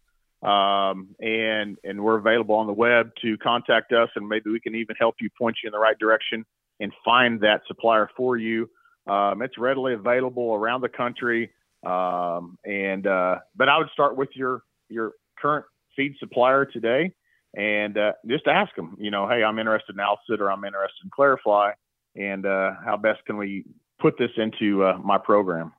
um, 0.43 1.15
and 1.21 1.77
and 1.85 2.03
we're 2.03 2.17
available 2.17 2.55
on 2.55 2.67
the 2.67 2.73
web 2.73 3.11
to 3.21 3.37
contact 3.37 3.93
us, 3.93 4.09
and 4.17 4.27
maybe 4.27 4.49
we 4.49 4.61
can 4.61 4.75
even 4.77 4.97
help 4.99 5.17
you 5.21 5.29
point 5.39 5.59
you 5.63 5.69
in 5.69 5.73
the 5.73 5.79
right 5.79 5.99
direction 5.99 6.47
and 6.81 6.91
find 7.05 7.43
that 7.43 7.61
supplier 7.67 8.09
for 8.17 8.39
you. 8.39 8.71
Um, 9.07 9.43
it's 9.43 9.59
readily 9.59 9.93
available 9.93 10.55
around 10.55 10.81
the 10.81 10.89
country, 10.89 11.51
um, 11.85 12.59
and 12.65 13.07
uh, 13.07 13.37
but 13.57 13.69
I 13.69 13.79
would 13.79 13.91
start 13.93 14.17
with 14.17 14.31
your 14.35 14.63
your 14.89 15.13
current 15.39 15.67
feed 15.97 16.15
supplier 16.19 16.65
today 16.65 17.13
and 17.55 17.99
uh, 17.99 18.13
just 18.27 18.47
ask 18.47 18.75
them, 18.77 18.97
you 18.99 19.11
know, 19.11 19.29
hey, 19.29 19.43
I'm 19.43 19.59
interested 19.59 19.95
in 19.95 20.01
Altosid 20.01 20.41
or 20.41 20.51
I'm 20.51 20.65
interested 20.65 21.05
in 21.05 21.11
Clarifly, 21.11 21.73
and 22.17 22.47
uh, 22.47 22.71
how 22.85 22.97
best 22.97 23.25
can 23.27 23.37
we 23.37 23.65
put 24.01 24.17
this 24.19 24.31
into 24.37 24.85
uh, 24.85 24.99
my 24.99 25.19
program? 25.19 25.73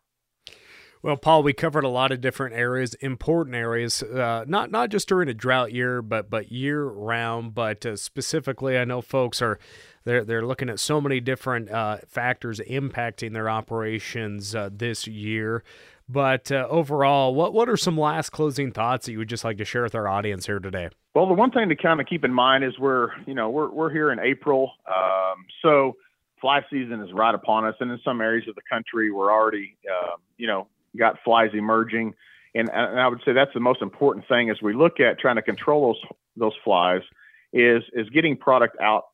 Well, 1.01 1.17
Paul, 1.17 1.43
we 1.43 1.51
covered 1.51 1.83
a 1.83 1.89
lot 1.89 2.13
of 2.13 2.21
different 2.21 2.55
areas, 2.55 2.93
important 2.95 3.57
areas, 3.57 4.01
uh, 4.01 4.45
not 4.47 4.71
not 4.71 4.89
just 4.89 5.09
during 5.09 5.27
a 5.27 5.33
drought 5.33 5.73
year, 5.73 6.01
but 6.01 6.29
but 6.29 6.49
year 6.49 6.85
round. 6.85 7.53
But 7.53 7.85
uh, 7.85 7.97
specifically, 7.97 8.77
I 8.77 8.85
know 8.85 9.01
folks 9.01 9.41
are 9.41 9.59
they're 10.05 10.23
they're 10.23 10.45
looking 10.45 10.69
at 10.69 10.79
so 10.79 11.01
many 11.01 11.19
different 11.19 11.69
uh, 11.69 11.97
factors 12.07 12.61
impacting 12.61 13.33
their 13.33 13.49
operations 13.49 14.55
uh, 14.55 14.69
this 14.71 15.05
year. 15.05 15.65
But 16.09 16.51
uh, 16.51 16.67
overall, 16.69 17.33
what 17.33 17.53
what 17.53 17.69
are 17.69 17.77
some 17.77 17.97
last 17.97 18.31
closing 18.31 18.71
thoughts 18.71 19.05
that 19.05 19.13
you 19.13 19.19
would 19.19 19.29
just 19.29 19.43
like 19.43 19.57
to 19.57 19.65
share 19.65 19.83
with 19.83 19.95
our 19.95 20.07
audience 20.07 20.45
here 20.45 20.59
today? 20.59 20.89
Well, 21.15 21.27
the 21.27 21.33
one 21.33 21.51
thing 21.51 21.69
to 21.69 21.75
kind 21.75 22.01
of 22.01 22.07
keep 22.07 22.25
in 22.25 22.33
mind 22.33 22.63
is 22.63 22.77
we're 22.77 23.09
you 23.25 23.33
know 23.33 23.49
we're 23.49 23.69
we're 23.69 23.89
here 23.89 24.11
in 24.11 24.19
April, 24.19 24.71
um, 24.87 25.45
so 25.61 25.95
fly 26.41 26.61
season 26.69 27.01
is 27.01 27.13
right 27.13 27.33
upon 27.33 27.65
us, 27.65 27.75
and 27.79 27.89
in 27.89 27.99
some 28.03 28.19
areas 28.19 28.47
of 28.49 28.55
the 28.55 28.61
country 28.69 29.11
we're 29.11 29.31
already 29.31 29.77
uh, 29.89 30.17
you 30.37 30.47
know 30.47 30.67
got 30.97 31.15
flies 31.23 31.51
emerging, 31.53 32.13
and, 32.53 32.69
and 32.69 32.99
I 32.99 33.07
would 33.07 33.21
say 33.25 33.31
that's 33.31 33.53
the 33.53 33.61
most 33.61 33.81
important 33.81 34.27
thing 34.27 34.49
as 34.49 34.61
we 34.61 34.73
look 34.73 34.99
at 34.99 35.19
trying 35.19 35.37
to 35.37 35.41
control 35.41 35.93
those 35.93 36.11
those 36.35 36.53
flies 36.65 37.01
is 37.53 37.81
is 37.93 38.09
getting 38.09 38.35
product 38.35 38.77
out 38.81 39.05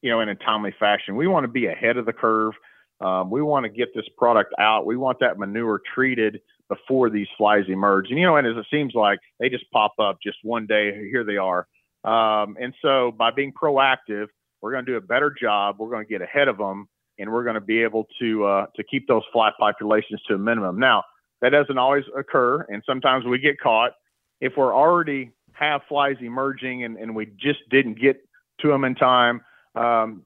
you 0.00 0.10
know 0.10 0.20
in 0.20 0.30
a 0.30 0.34
timely 0.34 0.74
fashion. 0.78 1.16
We 1.16 1.26
want 1.26 1.44
to 1.44 1.48
be 1.48 1.66
ahead 1.66 1.98
of 1.98 2.06
the 2.06 2.14
curve. 2.14 2.54
Um, 3.00 3.30
we 3.30 3.42
want 3.42 3.64
to 3.64 3.70
get 3.70 3.94
this 3.94 4.04
product 4.18 4.52
out. 4.58 4.86
We 4.86 4.96
want 4.96 5.20
that 5.20 5.38
manure 5.38 5.80
treated 5.94 6.40
before 6.68 7.10
these 7.10 7.26
flies 7.36 7.64
emerge. 7.68 8.10
And 8.10 8.18
you 8.18 8.26
know, 8.26 8.36
and 8.36 8.46
as 8.46 8.56
it 8.56 8.66
seems 8.70 8.94
like 8.94 9.18
they 9.38 9.48
just 9.48 9.70
pop 9.70 9.94
up 9.98 10.18
just 10.22 10.38
one 10.42 10.66
day, 10.66 11.08
here 11.10 11.24
they 11.24 11.36
are. 11.36 11.66
Um, 12.04 12.56
and 12.60 12.74
so 12.82 13.12
by 13.12 13.30
being 13.30 13.52
proactive, 13.52 14.26
we're 14.60 14.72
going 14.72 14.84
to 14.84 14.92
do 14.92 14.96
a 14.96 15.00
better 15.00 15.34
job. 15.38 15.76
We're 15.78 15.90
going 15.90 16.04
to 16.04 16.08
get 16.08 16.22
ahead 16.22 16.48
of 16.48 16.58
them, 16.58 16.88
and 17.18 17.30
we're 17.32 17.44
going 17.44 17.54
to 17.54 17.60
be 17.60 17.82
able 17.82 18.06
to 18.20 18.44
uh, 18.44 18.66
to 18.76 18.84
keep 18.84 19.08
those 19.08 19.22
fly 19.32 19.50
populations 19.58 20.20
to 20.28 20.34
a 20.34 20.38
minimum. 20.38 20.78
Now, 20.78 21.04
that 21.40 21.50
doesn't 21.50 21.78
always 21.78 22.04
occur, 22.16 22.66
and 22.68 22.82
sometimes 22.86 23.24
we 23.24 23.38
get 23.38 23.58
caught. 23.58 23.92
If 24.40 24.54
we're 24.56 24.74
already 24.74 25.32
have 25.52 25.82
flies 25.88 26.16
emerging 26.20 26.84
and, 26.84 26.96
and 26.96 27.14
we 27.14 27.26
just 27.26 27.60
didn't 27.70 28.00
get 28.00 28.20
to 28.60 28.68
them 28.68 28.84
in 28.84 28.94
time, 28.94 29.42
um, 29.74 30.24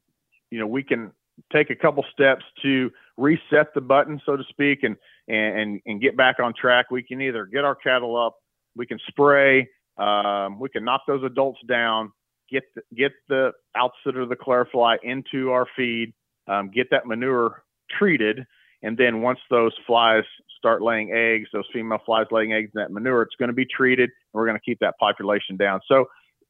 you 0.51 0.59
know, 0.59 0.67
we 0.67 0.83
can 0.83 1.11
take 1.53 1.71
a 1.71 1.77
couple 1.77 2.05
steps 2.13 2.45
to 2.63 2.91
reset 3.17 3.75
the 3.75 3.81
button, 3.81 4.21
so 4.25 4.37
to 4.37 4.45
speak, 4.49 4.83
and 4.83 4.97
and 5.29 5.81
and 5.87 6.01
get 6.01 6.17
back 6.17 6.37
on 6.41 6.53
track. 6.55 6.91
We 6.91 7.03
can 7.03 7.21
either 7.21 7.47
get 7.47 7.65
our 7.65 7.75
cattle 7.75 8.17
up, 8.17 8.37
we 8.77 8.87
can 8.87 8.99
spray, 9.09 9.69
um, 9.99 10.59
we 10.59 10.69
can 10.69 10.85
knock 10.85 11.03
those 11.07 11.25
adults 11.25 11.61
down, 11.69 12.13
get 12.51 12.65
the, 12.75 12.83
get 12.97 13.13
the 13.29 13.53
Altosid 13.77 14.17
or 14.17 14.27
the 14.27 14.37
Clarifly 14.37 14.97
into 15.03 15.51
our 15.51 15.67
feed, 15.77 16.13
um, 16.49 16.71
get 16.71 16.89
that 16.91 17.07
manure 17.07 17.63
treated, 17.91 18.45
and 18.83 18.97
then 18.99 19.23
once 19.23 19.39
those 19.51 19.73
flies 19.87 20.25
start 20.59 20.83
laying 20.83 21.13
eggs, 21.13 21.49
those 21.53 21.65
female 21.73 21.99
flies 22.05 22.27
laying 22.31 22.53
eggs 22.53 22.71
in 22.75 22.81
that 22.81 22.91
manure, 22.91 23.23
it's 23.23 23.37
going 23.39 23.49
to 23.49 23.55
be 23.55 23.67
treated, 23.67 24.05
and 24.05 24.33
we're 24.33 24.47
going 24.47 24.57
to 24.57 24.65
keep 24.65 24.79
that 24.81 24.97
population 24.99 25.57
down. 25.57 25.81
So 25.87 26.07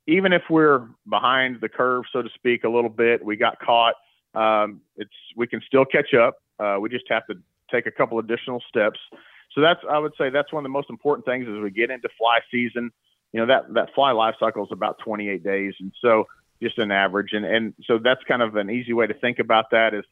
even 0.06 0.32
if 0.32 0.42
we're 0.50 0.86
behind 1.08 1.60
the 1.60 1.68
curve, 1.68 2.04
so 2.12 2.22
to 2.22 2.28
speak, 2.34 2.64
a 2.64 2.68
little 2.68 2.90
bit, 2.90 3.24
we 3.24 3.36
got 3.36 3.58
caught 3.58 3.94
um, 4.34 4.80
it's 4.96 5.12
we 5.36 5.46
can 5.46 5.60
still 5.66 5.84
catch 5.84 6.14
up. 6.14 6.36
Uh, 6.58 6.76
we 6.80 6.88
just 6.88 7.04
have 7.08 7.26
to 7.26 7.34
take 7.70 7.86
a 7.86 7.90
couple 7.90 8.18
additional 8.18 8.62
steps. 8.68 8.98
So 9.54 9.60
that's 9.60 9.80
I 9.88 9.98
would 9.98 10.12
say 10.18 10.30
that's 10.30 10.52
one 10.52 10.60
of 10.60 10.64
the 10.64 10.72
most 10.72 10.90
important 10.90 11.26
things 11.26 11.46
as 11.48 11.62
we 11.62 11.70
get 11.70 11.90
into 11.90 12.08
fly 12.18 12.40
season. 12.50 12.90
You 13.32 13.40
know 13.40 13.46
that 13.46 13.74
that 13.74 13.94
fly 13.94 14.12
life 14.12 14.36
cycle 14.38 14.64
is 14.64 14.72
about 14.72 14.98
28 15.00 15.42
days, 15.42 15.74
and 15.80 15.92
so 16.00 16.26
just 16.62 16.78
an 16.78 16.90
average. 16.90 17.32
And 17.32 17.44
and 17.44 17.74
so 17.84 17.98
that's 17.98 18.22
kind 18.24 18.42
of 18.42 18.56
an 18.56 18.70
easy 18.70 18.92
way 18.92 19.06
to 19.06 19.14
think 19.14 19.38
about 19.38 19.70
that 19.70 19.94
is 19.94 20.04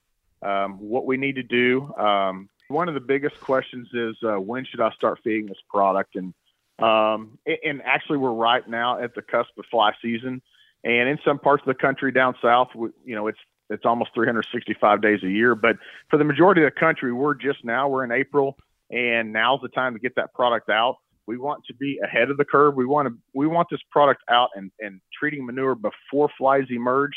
um, 0.43 0.79
what 0.79 1.07
we 1.07 1.17
need 1.17 1.37
to 1.37 1.43
do. 1.43 1.93
Um, 1.95 2.49
one 2.69 2.89
of 2.89 2.95
the 2.95 3.01
biggest 3.01 3.39
questions 3.41 3.89
is 3.93 4.17
uh, 4.23 4.41
when 4.41 4.65
should 4.65 4.81
I 4.81 4.91
start 4.93 5.21
feeding 5.23 5.47
this 5.47 5.59
product? 5.69 6.17
And 6.17 6.35
Um, 6.79 7.39
and 7.47 7.83
actually, 7.85 8.19
we're 8.19 8.33
right 8.33 8.67
now 8.69 9.01
at 9.01 9.15
the 9.15 9.23
cusp 9.23 9.51
of 9.59 9.65
fly 9.71 9.93
season. 10.01 10.43
And 10.85 11.09
in 11.09 11.19
some 11.25 11.39
parts 11.39 11.63
of 11.63 11.69
the 11.69 11.81
country 11.81 12.11
down 12.11 12.35
south, 12.43 12.71
you 12.75 13.15
know, 13.15 13.29
it's 13.29 13.39
it's 13.71 13.85
almost 13.85 14.11
365 14.15 15.03
days 15.03 15.21
a 15.23 15.29
year. 15.29 15.55
But 15.55 15.77
for 16.11 16.19
the 16.19 16.25
majority 16.25 16.63
of 16.63 16.73
the 16.73 16.79
country, 16.79 17.13
we're 17.13 17.35
just 17.35 17.65
now 17.65 17.89
we're 17.89 18.05
in 18.05 18.13
April, 18.13 18.57
and 18.91 19.33
now's 19.33 19.61
the 19.63 19.69
time 19.69 19.95
to 19.95 20.01
get 20.01 20.15
that 20.17 20.35
product 20.35 20.69
out. 20.69 20.97
We 21.27 21.39
want 21.39 21.65
to 21.67 21.75
be 21.75 22.01
ahead 22.03 22.31
of 22.31 22.37
the 22.37 22.45
curve. 22.45 22.75
We 22.75 22.85
want 22.85 23.09
to 23.09 23.15
we 23.33 23.47
want 23.47 23.69
this 23.71 23.81
product 23.91 24.23
out 24.29 24.51
and, 24.55 24.71
and 24.81 25.01
treating 25.19 25.47
manure 25.47 25.75
before 25.75 26.29
flies 26.37 26.65
emerge, 26.71 27.17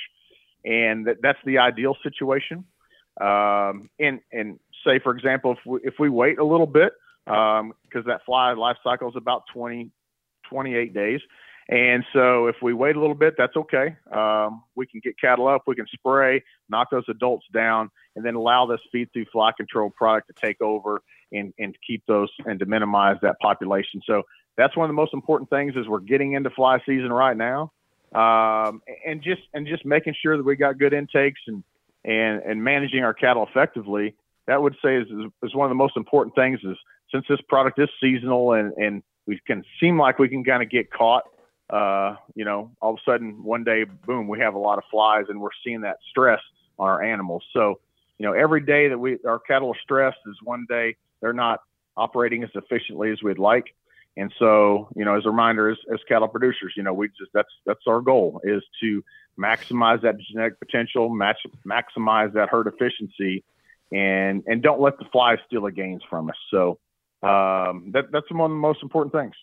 and 0.64 1.08
that, 1.08 1.18
that's 1.22 1.40
the 1.46 1.58
ideal 1.58 1.98
situation. 2.04 2.66
Um, 3.20 3.90
and 4.00 4.20
and 4.32 4.60
say 4.86 5.00
for 5.00 5.16
example, 5.16 5.54
if 5.54 5.60
we, 5.66 5.80
if 5.84 5.96
we 6.00 6.10
wait 6.10 6.38
a 6.38 6.44
little 6.44 6.68
bit, 6.68 6.94
because 7.26 7.62
um, 7.62 8.04
that 8.06 8.22
fly 8.26 8.54
life 8.54 8.78
cycle 8.84 9.10
is 9.10 9.16
about 9.16 9.44
20, 9.54 9.90
28 10.50 10.94
days. 10.94 11.22
And 11.68 12.06
so 12.14 12.46
if 12.46 12.58
we 12.62 12.74
wait 12.74 12.96
a 12.96 13.00
little 13.00 13.16
bit, 13.16 13.36
that's 13.38 13.56
okay. 13.56 13.96
Um, 14.12 14.64
we 14.76 14.86
can 14.86 15.00
get 15.04 15.20
cattle 15.20 15.48
up, 15.48 15.64
we 15.66 15.76
can 15.76 15.88
spray, 15.88 16.44
knock 16.70 16.92
those 16.92 17.06
adults 17.10 17.46
down, 17.52 17.90
and 18.16 18.24
then 18.24 18.36
allow 18.36 18.68
this 18.68 18.80
feed 18.92 19.12
through 19.14 19.26
fly 19.32 19.52
control 19.58 19.90
product 19.90 20.28
to 20.28 20.34
take 20.40 20.62
over 20.62 21.02
and, 21.32 21.54
and 21.58 21.76
keep 21.86 22.04
those 22.08 22.30
and 22.46 22.60
to 22.60 22.66
minimize 22.66 23.18
that 23.24 23.40
population. 23.40 24.02
So 24.06 24.24
that's 24.58 24.78
one 24.78 24.86
of 24.86 24.90
the 24.90 24.96
most 25.02 25.14
important 25.14 25.50
things 25.50 25.76
is 25.76 25.88
we're 25.88 26.00
getting 26.00 26.34
into 26.34 26.52
fly 26.52 26.80
season 26.86 27.12
right 27.12 27.36
now. 27.36 27.72
Um, 28.14 28.82
and 29.06 29.22
just 29.22 29.42
and 29.54 29.68
just 29.68 29.86
making 29.86 30.16
sure 30.22 30.38
that 30.38 30.44
we 30.44 30.56
got 30.56 30.78
good 30.78 30.94
intakes 30.94 31.42
and 31.48 31.64
and 32.06 32.42
and 32.44 32.64
managing 32.64 33.04
our 33.04 33.14
cattle 33.14 33.46
effectively. 33.46 34.16
That 34.48 34.62
would 34.62 34.76
say 34.82 34.98
is, 34.98 35.08
is 35.44 35.56
one 35.56 35.66
of 35.66 35.72
the 35.72 35.76
most 35.76 35.98
important 35.98 36.36
things 36.36 36.60
is 36.64 36.78
since 37.12 37.26
this 37.28 37.42
product 37.50 37.80
is 37.80 37.90
seasonal 38.00 38.54
and, 38.54 38.72
and 38.74 39.04
we 39.26 39.40
can 39.46 39.64
seem 39.80 40.00
like 40.00 40.20
we 40.20 40.30
can 40.30 40.44
kind 40.44 40.62
of 40.62 40.70
get 40.70 40.92
caught, 40.92 41.24
uh, 41.70 42.16
you 42.36 42.46
know, 42.46 42.72
all 42.82 42.94
of 42.94 43.00
a 43.00 43.12
sudden 43.12 43.44
one 43.44 43.64
day, 43.64 43.84
boom, 43.84 44.28
we 44.28 44.40
have 44.40 44.54
a 44.54 44.60
lot 44.60 44.78
of 44.78 44.84
flies 44.92 45.26
and 45.30 45.42
we're 45.42 45.50
seeing 45.64 45.82
that 45.82 45.98
stress 46.10 46.42
on 46.78 46.88
our 46.88 47.02
animals. 47.02 47.44
So, 47.54 47.80
you 48.18 48.26
know, 48.26 48.34
every 48.34 48.62
day 48.62 48.88
that 48.90 48.98
we 48.98 49.18
our 49.26 49.40
cattle 49.40 49.70
are 49.70 49.80
stressed 49.82 50.20
is 50.28 50.36
one 50.44 50.66
day 50.70 50.96
they're 51.22 51.34
not 51.34 51.62
operating 51.98 52.44
as 52.44 52.50
efficiently 52.56 53.12
as 53.12 53.22
we'd 53.24 53.40
like. 53.40 53.74
And 54.18 54.32
so, 54.40 54.88
you 54.96 55.04
know, 55.04 55.18
as 55.18 55.26
a 55.26 55.30
reminder, 55.30 55.70
as, 55.70 55.78
as 55.94 56.00
cattle 56.08 56.28
producers, 56.28 56.74
you 56.78 56.84
know, 56.84 56.94
we 56.94 57.08
just 57.10 57.32
that's 57.34 57.50
that's 57.66 57.82
our 57.88 58.00
goal 58.00 58.42
is 58.44 58.64
to 58.82 59.04
maximize 59.38 60.02
that 60.04 60.16
genetic 60.20 60.60
potential, 60.60 61.10
match, 61.10 61.38
maximize 61.68 62.32
that 62.34 62.50
herd 62.50 62.68
efficiency, 62.68 63.44
and 63.92 64.44
and 64.48 64.62
don't 64.62 64.80
let 64.80 64.98
the 65.00 65.06
flies 65.12 65.40
steal 65.48 65.64
the 65.64 65.72
gains 65.72 66.02
from 66.10 66.30
us. 66.30 66.38
So, 66.52 66.80
um, 67.24 67.92
that, 67.94 68.06
that's 68.12 68.32
one 68.32 68.52
of 68.52 68.56
the 68.56 68.62
most 68.62 68.84
important 68.84 69.14
things. 69.14 69.34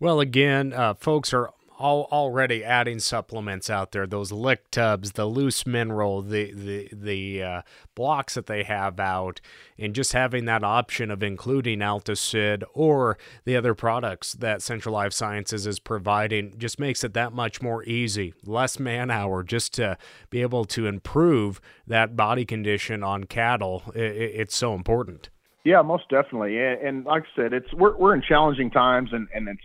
Well, 0.00 0.20
again, 0.20 0.72
uh, 0.72 0.94
folks 0.94 1.32
are 1.32 1.50
all, 1.78 2.08
already 2.10 2.64
adding 2.64 2.98
supplements 2.98 3.70
out 3.70 3.92
there. 3.92 4.06
Those 4.06 4.30
lick 4.32 4.70
tubs, 4.70 5.12
the 5.12 5.26
loose 5.26 5.66
mineral, 5.66 6.22
the 6.22 6.52
the 6.52 6.88
the 6.92 7.42
uh, 7.42 7.62
blocks 7.94 8.34
that 8.34 8.46
they 8.46 8.64
have 8.64 9.00
out, 9.00 9.40
and 9.78 9.94
just 9.94 10.12
having 10.12 10.44
that 10.44 10.62
option 10.62 11.10
of 11.10 11.22
including 11.22 11.78
Altosid 11.78 12.62
or 12.74 13.18
the 13.44 13.56
other 13.56 13.74
products 13.74 14.34
that 14.34 14.62
Central 14.62 14.94
Life 14.94 15.12
Sciences 15.12 15.66
is 15.66 15.78
providing 15.78 16.54
just 16.58 16.78
makes 16.78 17.02
it 17.02 17.14
that 17.14 17.32
much 17.32 17.62
more 17.62 17.84
easy. 17.84 18.34
Less 18.44 18.78
man 18.78 19.10
hour 19.10 19.42
just 19.42 19.72
to 19.74 19.96
be 20.30 20.42
able 20.42 20.64
to 20.66 20.86
improve 20.86 21.60
that 21.86 22.16
body 22.16 22.44
condition 22.44 23.02
on 23.02 23.24
cattle. 23.24 23.82
It, 23.94 24.00
it's 24.12 24.56
so 24.56 24.74
important. 24.74 25.30
Yeah, 25.64 25.82
most 25.82 26.08
definitely. 26.08 26.56
And, 26.58 26.80
and, 26.80 27.04
like 27.04 27.24
I 27.24 27.42
said, 27.42 27.52
it's 27.52 27.72
we're 27.74 27.96
we're 27.96 28.14
in 28.14 28.22
challenging 28.22 28.70
times, 28.70 29.10
and 29.12 29.28
and 29.34 29.48
it's 29.48 29.60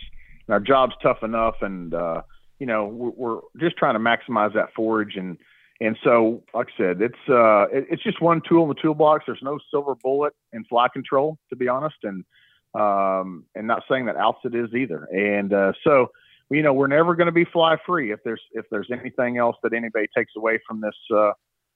our 0.50 0.60
job's 0.60 0.94
tough 1.02 1.24
enough, 1.24 1.56
and 1.62 1.94
uh, 1.94 2.22
you 2.60 2.66
know 2.66 2.86
we're, 2.86 3.12
we're 3.12 3.40
just 3.60 3.78
trying 3.78 3.94
to 3.96 4.00
maximize 4.00 4.54
that 4.54 4.74
forage, 4.76 5.16
and 5.16 5.38
and 5.80 5.98
so 6.04 6.44
like 6.54 6.68
I 6.76 6.78
said, 6.78 7.02
it's 7.02 7.16
uh 7.30 7.64
it, 7.72 7.88
it's 7.90 8.04
just 8.04 8.22
one 8.22 8.42
tool 8.48 8.64
in 8.64 8.70
the 8.70 8.76
toolbox. 8.76 9.26
There's 9.26 9.42
no 9.42 9.60
silver 9.72 9.96
bullet 9.96 10.34
in 10.52 10.64
fly 10.66 10.88
control, 10.92 11.38
to 11.50 11.56
be 11.56 11.68
honest, 11.68 11.98
and 12.04 12.24
um 12.74 13.46
and 13.56 13.68
not 13.68 13.84
saying 13.90 14.06
that 14.06 14.16
Altosid 14.16 14.56
is 14.56 14.74
either. 14.74 15.06
And 15.06 15.54
uh, 15.54 15.74
so 15.84 16.08
you 16.50 16.62
know 16.62 16.74
we're 16.74 16.88
never 16.88 17.16
going 17.16 17.28
to 17.28 17.34
be 17.34 17.46
fly 17.46 17.78
free. 17.86 18.12
If 18.12 18.20
there's 18.24 18.42
if 18.52 18.66
there's 18.70 18.90
anything 18.92 19.38
else 19.38 19.56
that 19.64 19.74
anybody 19.74 20.08
takes 20.16 20.34
away 20.38 20.60
from 20.68 20.82
this 20.82 20.96
uh, 21.14 21.32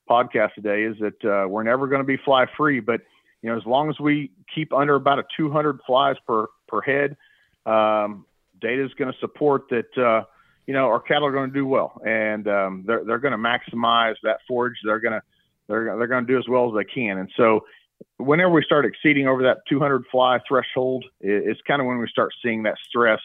podcast 0.08 0.54
today, 0.54 0.82
is 0.82 0.96
that 1.00 1.24
uh, 1.24 1.48
we're 1.48 1.64
never 1.64 1.86
going 1.86 2.00
to 2.00 2.06
be 2.06 2.16
fly 2.16 2.46
free, 2.56 2.80
but 2.80 3.00
you 3.42 3.50
know, 3.50 3.56
as 3.56 3.64
long 3.66 3.88
as 3.88 4.00
we 4.00 4.32
keep 4.52 4.72
under 4.72 4.94
about 4.94 5.18
a 5.18 5.24
200 5.36 5.80
flies 5.86 6.16
per 6.26 6.46
per 6.66 6.80
head, 6.80 7.16
um, 7.66 8.24
data 8.60 8.84
is 8.84 8.92
going 8.94 9.12
to 9.12 9.18
support 9.18 9.68
that. 9.70 9.96
Uh, 9.96 10.24
you 10.66 10.74
know, 10.74 10.84
our 10.84 11.00
cattle 11.00 11.26
are 11.26 11.32
going 11.32 11.48
to 11.48 11.54
do 11.54 11.66
well, 11.66 11.98
and 12.06 12.46
um, 12.46 12.84
they're 12.86 13.02
they're 13.04 13.18
going 13.18 13.32
to 13.32 13.38
maximize 13.38 14.16
that 14.22 14.40
forage. 14.46 14.76
They're 14.84 15.00
going 15.00 15.14
to 15.14 15.22
they're 15.66 15.96
they're 15.96 16.06
going 16.06 16.26
to 16.26 16.32
do 16.32 16.38
as 16.38 16.46
well 16.46 16.68
as 16.68 16.74
they 16.74 16.84
can. 16.84 17.16
And 17.18 17.30
so, 17.36 17.64
whenever 18.18 18.50
we 18.50 18.62
start 18.62 18.84
exceeding 18.84 19.26
over 19.26 19.42
that 19.44 19.58
200 19.68 20.04
fly 20.10 20.40
threshold, 20.46 21.06
it's 21.20 21.60
kind 21.66 21.80
of 21.80 21.86
when 21.86 21.98
we 21.98 22.06
start 22.08 22.32
seeing 22.42 22.64
that 22.64 22.76
stress 22.86 23.20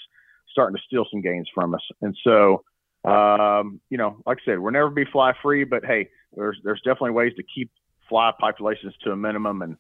starting 0.54 0.78
to 0.78 0.82
steal 0.86 1.06
some 1.12 1.22
gains 1.22 1.50
from 1.54 1.74
us. 1.74 1.82
And 2.02 2.16
so, 2.24 2.64
um, 3.04 3.82
you 3.90 3.98
know, 3.98 4.18
like 4.26 4.38
I 4.44 4.46
said, 4.46 4.60
we'll 4.60 4.72
never 4.72 4.90
be 4.90 5.04
fly 5.06 5.34
free, 5.42 5.66
but 5.66 5.84
hey, 5.84 6.10
there's 6.36 6.60
there's 6.64 6.82
definitely 6.82 7.12
ways 7.12 7.34
to 7.36 7.44
keep 7.44 7.70
fly 8.08 8.32
populations 8.40 8.94
to 9.04 9.12
a 9.12 9.16
minimum 9.16 9.62
and 9.62 9.78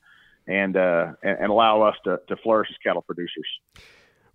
and 0.48 0.76
uh, 0.76 1.14
and, 1.24 1.50
allow 1.50 1.82
us 1.82 1.96
to, 2.04 2.20
to 2.28 2.36
flourish 2.38 2.70
as 2.70 2.78
cattle 2.84 3.02
producers. 3.02 3.48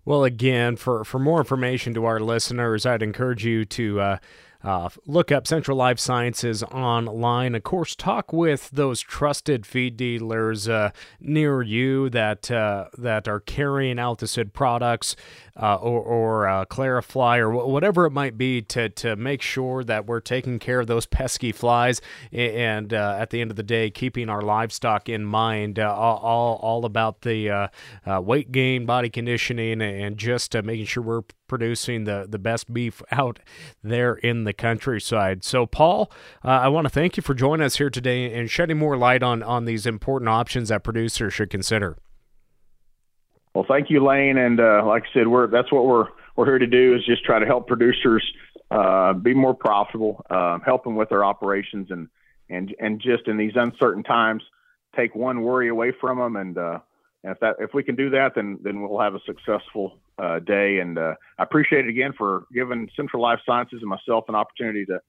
Well, 0.09 0.23
again, 0.23 0.75
for, 0.75 1.03
for 1.03 1.19
more 1.19 1.37
information 1.37 1.93
to 1.93 2.05
our 2.05 2.19
listeners, 2.19 2.83
I'd 2.83 3.03
encourage 3.03 3.45
you 3.45 3.63
to 3.65 3.99
uh, 3.99 4.17
uh, 4.61 4.89
look 5.05 5.31
up 5.31 5.47
Central 5.47 5.77
Life 5.77 5.99
Sciences 5.99 6.63
online. 6.63 7.55
Of 7.55 7.63
course, 7.63 7.95
talk 7.95 8.33
with 8.33 8.69
those 8.71 8.99
trusted 8.99 9.65
feed 9.65 9.95
dealers 9.95 10.67
uh, 10.67 10.91
near 11.21 11.61
you 11.61 12.09
that 12.09 12.51
uh, 12.51 12.89
that 12.97 13.29
are 13.29 13.39
carrying 13.39 13.95
Altosid 13.95 14.51
products 14.51 15.15
uh, 15.55 15.75
or, 15.75 16.01
or 16.01 16.47
uh, 16.47 16.65
Clarifly 16.65 17.39
or 17.39 17.51
whatever 17.51 18.05
it 18.05 18.11
might 18.11 18.37
be 18.37 18.61
to 18.63 18.89
to 18.89 19.15
make 19.15 19.41
sure 19.41 19.83
that 19.85 20.05
we're 20.07 20.19
taking 20.19 20.59
care 20.59 20.81
of 20.81 20.87
those 20.87 21.05
pesky 21.05 21.53
flies 21.53 22.01
and 22.33 22.93
uh, 22.93 23.15
at 23.17 23.29
the 23.29 23.39
end 23.39 23.51
of 23.51 23.57
the 23.57 23.63
day 23.63 23.89
keeping 23.89 24.27
our 24.27 24.41
livestock 24.41 25.07
in 25.07 25.23
mind. 25.23 25.79
all 25.79 26.59
all 26.61 26.83
about 26.83 27.21
the 27.21 27.69
weight 28.05 28.51
gain, 28.51 28.85
body 28.85 29.09
conditioning, 29.09 29.81
and 29.81 30.17
just 30.17 30.53
making 30.53 30.85
sure 30.85 31.01
we're 31.01 31.23
producing 31.49 32.05
the, 32.05 32.25
the 32.29 32.39
best 32.39 32.71
beef 32.71 33.01
out 33.11 33.39
there 33.83 34.13
in 34.13 34.45
the 34.45 34.48
countryside. 34.53 35.43
So, 35.43 35.65
Paul, 35.65 36.11
uh, 36.43 36.49
I 36.49 36.67
want 36.67 36.85
to 36.85 36.89
thank 36.89 37.17
you 37.17 37.23
for 37.23 37.33
joining 37.33 37.65
us 37.65 37.77
here 37.77 37.89
today 37.89 38.33
and 38.33 38.49
shedding 38.49 38.77
more 38.77 38.97
light 38.97 39.23
on, 39.23 39.43
on 39.43 39.65
these 39.65 39.85
important 39.85 40.29
options 40.29 40.69
that 40.69 40.83
producers 40.83 41.33
should 41.33 41.49
consider. 41.49 41.97
Well, 43.53 43.65
thank 43.67 43.89
you, 43.89 44.05
Lane. 44.05 44.37
And 44.37 44.59
uh, 44.59 44.83
like 44.85 45.03
I 45.03 45.13
said, 45.13 45.27
we're 45.27 45.47
that's 45.47 45.71
what 45.71 45.85
we're 45.85 46.07
we're 46.35 46.45
here 46.45 46.59
to 46.59 46.67
do 46.67 46.95
is 46.95 47.05
just 47.05 47.25
try 47.25 47.39
to 47.39 47.45
help 47.45 47.67
producers 47.67 48.23
uh, 48.71 49.13
be 49.13 49.33
more 49.33 49.53
profitable, 49.53 50.25
uh, 50.29 50.59
help 50.59 50.83
them 50.83 50.95
with 50.95 51.09
their 51.09 51.25
operations, 51.25 51.87
and 51.89 52.07
and 52.49 52.73
and 52.79 53.01
just 53.01 53.27
in 53.27 53.37
these 53.37 53.53
uncertain 53.55 54.03
times, 54.03 54.43
take 54.95 55.15
one 55.15 55.41
worry 55.41 55.69
away 55.69 55.91
from 55.99 56.17
them. 56.17 56.35
And, 56.35 56.57
uh, 56.57 56.79
and 57.23 57.33
if 57.33 57.39
that 57.39 57.55
if 57.59 57.73
we 57.73 57.83
can 57.83 57.95
do 57.95 58.11
that, 58.11 58.33
then 58.35 58.59
then 58.63 58.81
we'll 58.81 58.99
have 58.99 59.15
a 59.15 59.19
successful 59.25 59.97
uh, 60.21 60.39
day. 60.39 60.79
And 60.79 60.97
uh, 60.97 61.15
I 61.37 61.43
appreciate 61.43 61.85
it 61.85 61.89
again 61.89 62.13
for 62.17 62.45
giving 62.53 62.89
Central 62.95 63.21
Life 63.21 63.39
Sciences 63.45 63.79
and 63.81 63.89
myself 63.89 64.25
an 64.27 64.35
opportunity 64.35 64.85
to 64.85 64.99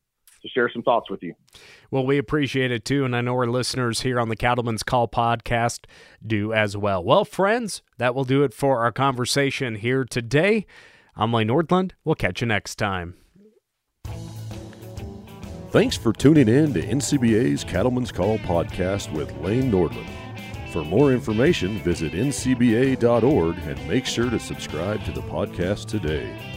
to 0.42 0.48
share 0.48 0.70
some 0.72 0.82
thoughts 0.82 1.10
with 1.10 1.22
you. 1.22 1.34
Well, 1.90 2.06
we 2.06 2.16
appreciate 2.18 2.70
it 2.70 2.84
too, 2.84 3.04
and 3.04 3.14
I 3.14 3.20
know 3.20 3.34
our 3.34 3.46
listeners 3.46 4.00
here 4.00 4.18
on 4.18 4.30
the 4.30 4.36
Cattlemen's 4.36 4.82
Call 4.82 5.06
podcast 5.08 5.84
do 6.26 6.52
as 6.52 6.76
well. 6.76 7.04
Well, 7.04 7.24
friends, 7.24 7.82
that 7.98 8.14
will 8.14 8.24
do 8.24 8.42
it 8.42 8.54
for 8.54 8.82
our 8.82 8.92
conversation 8.92 9.74
here 9.74 10.04
today. 10.04 10.66
I'm 11.14 11.32
Lane 11.32 11.48
Nordlund. 11.48 11.92
We'll 12.04 12.14
catch 12.14 12.40
you 12.40 12.46
next 12.46 12.76
time. 12.76 13.14
Thanks 15.70 15.96
for 15.96 16.12
tuning 16.12 16.48
in 16.48 16.72
to 16.74 16.82
NCBA's 16.82 17.62
Cattlemen's 17.62 18.10
Call 18.10 18.38
podcast 18.38 19.12
with 19.12 19.32
Lane 19.38 19.70
Nordlund. 19.70 20.19
For 20.72 20.84
more 20.84 21.12
information, 21.12 21.78
visit 21.78 22.12
ncba.org 22.12 23.58
and 23.58 23.88
make 23.88 24.06
sure 24.06 24.30
to 24.30 24.38
subscribe 24.38 25.04
to 25.04 25.10
the 25.10 25.22
podcast 25.22 25.86
today. 25.88 26.49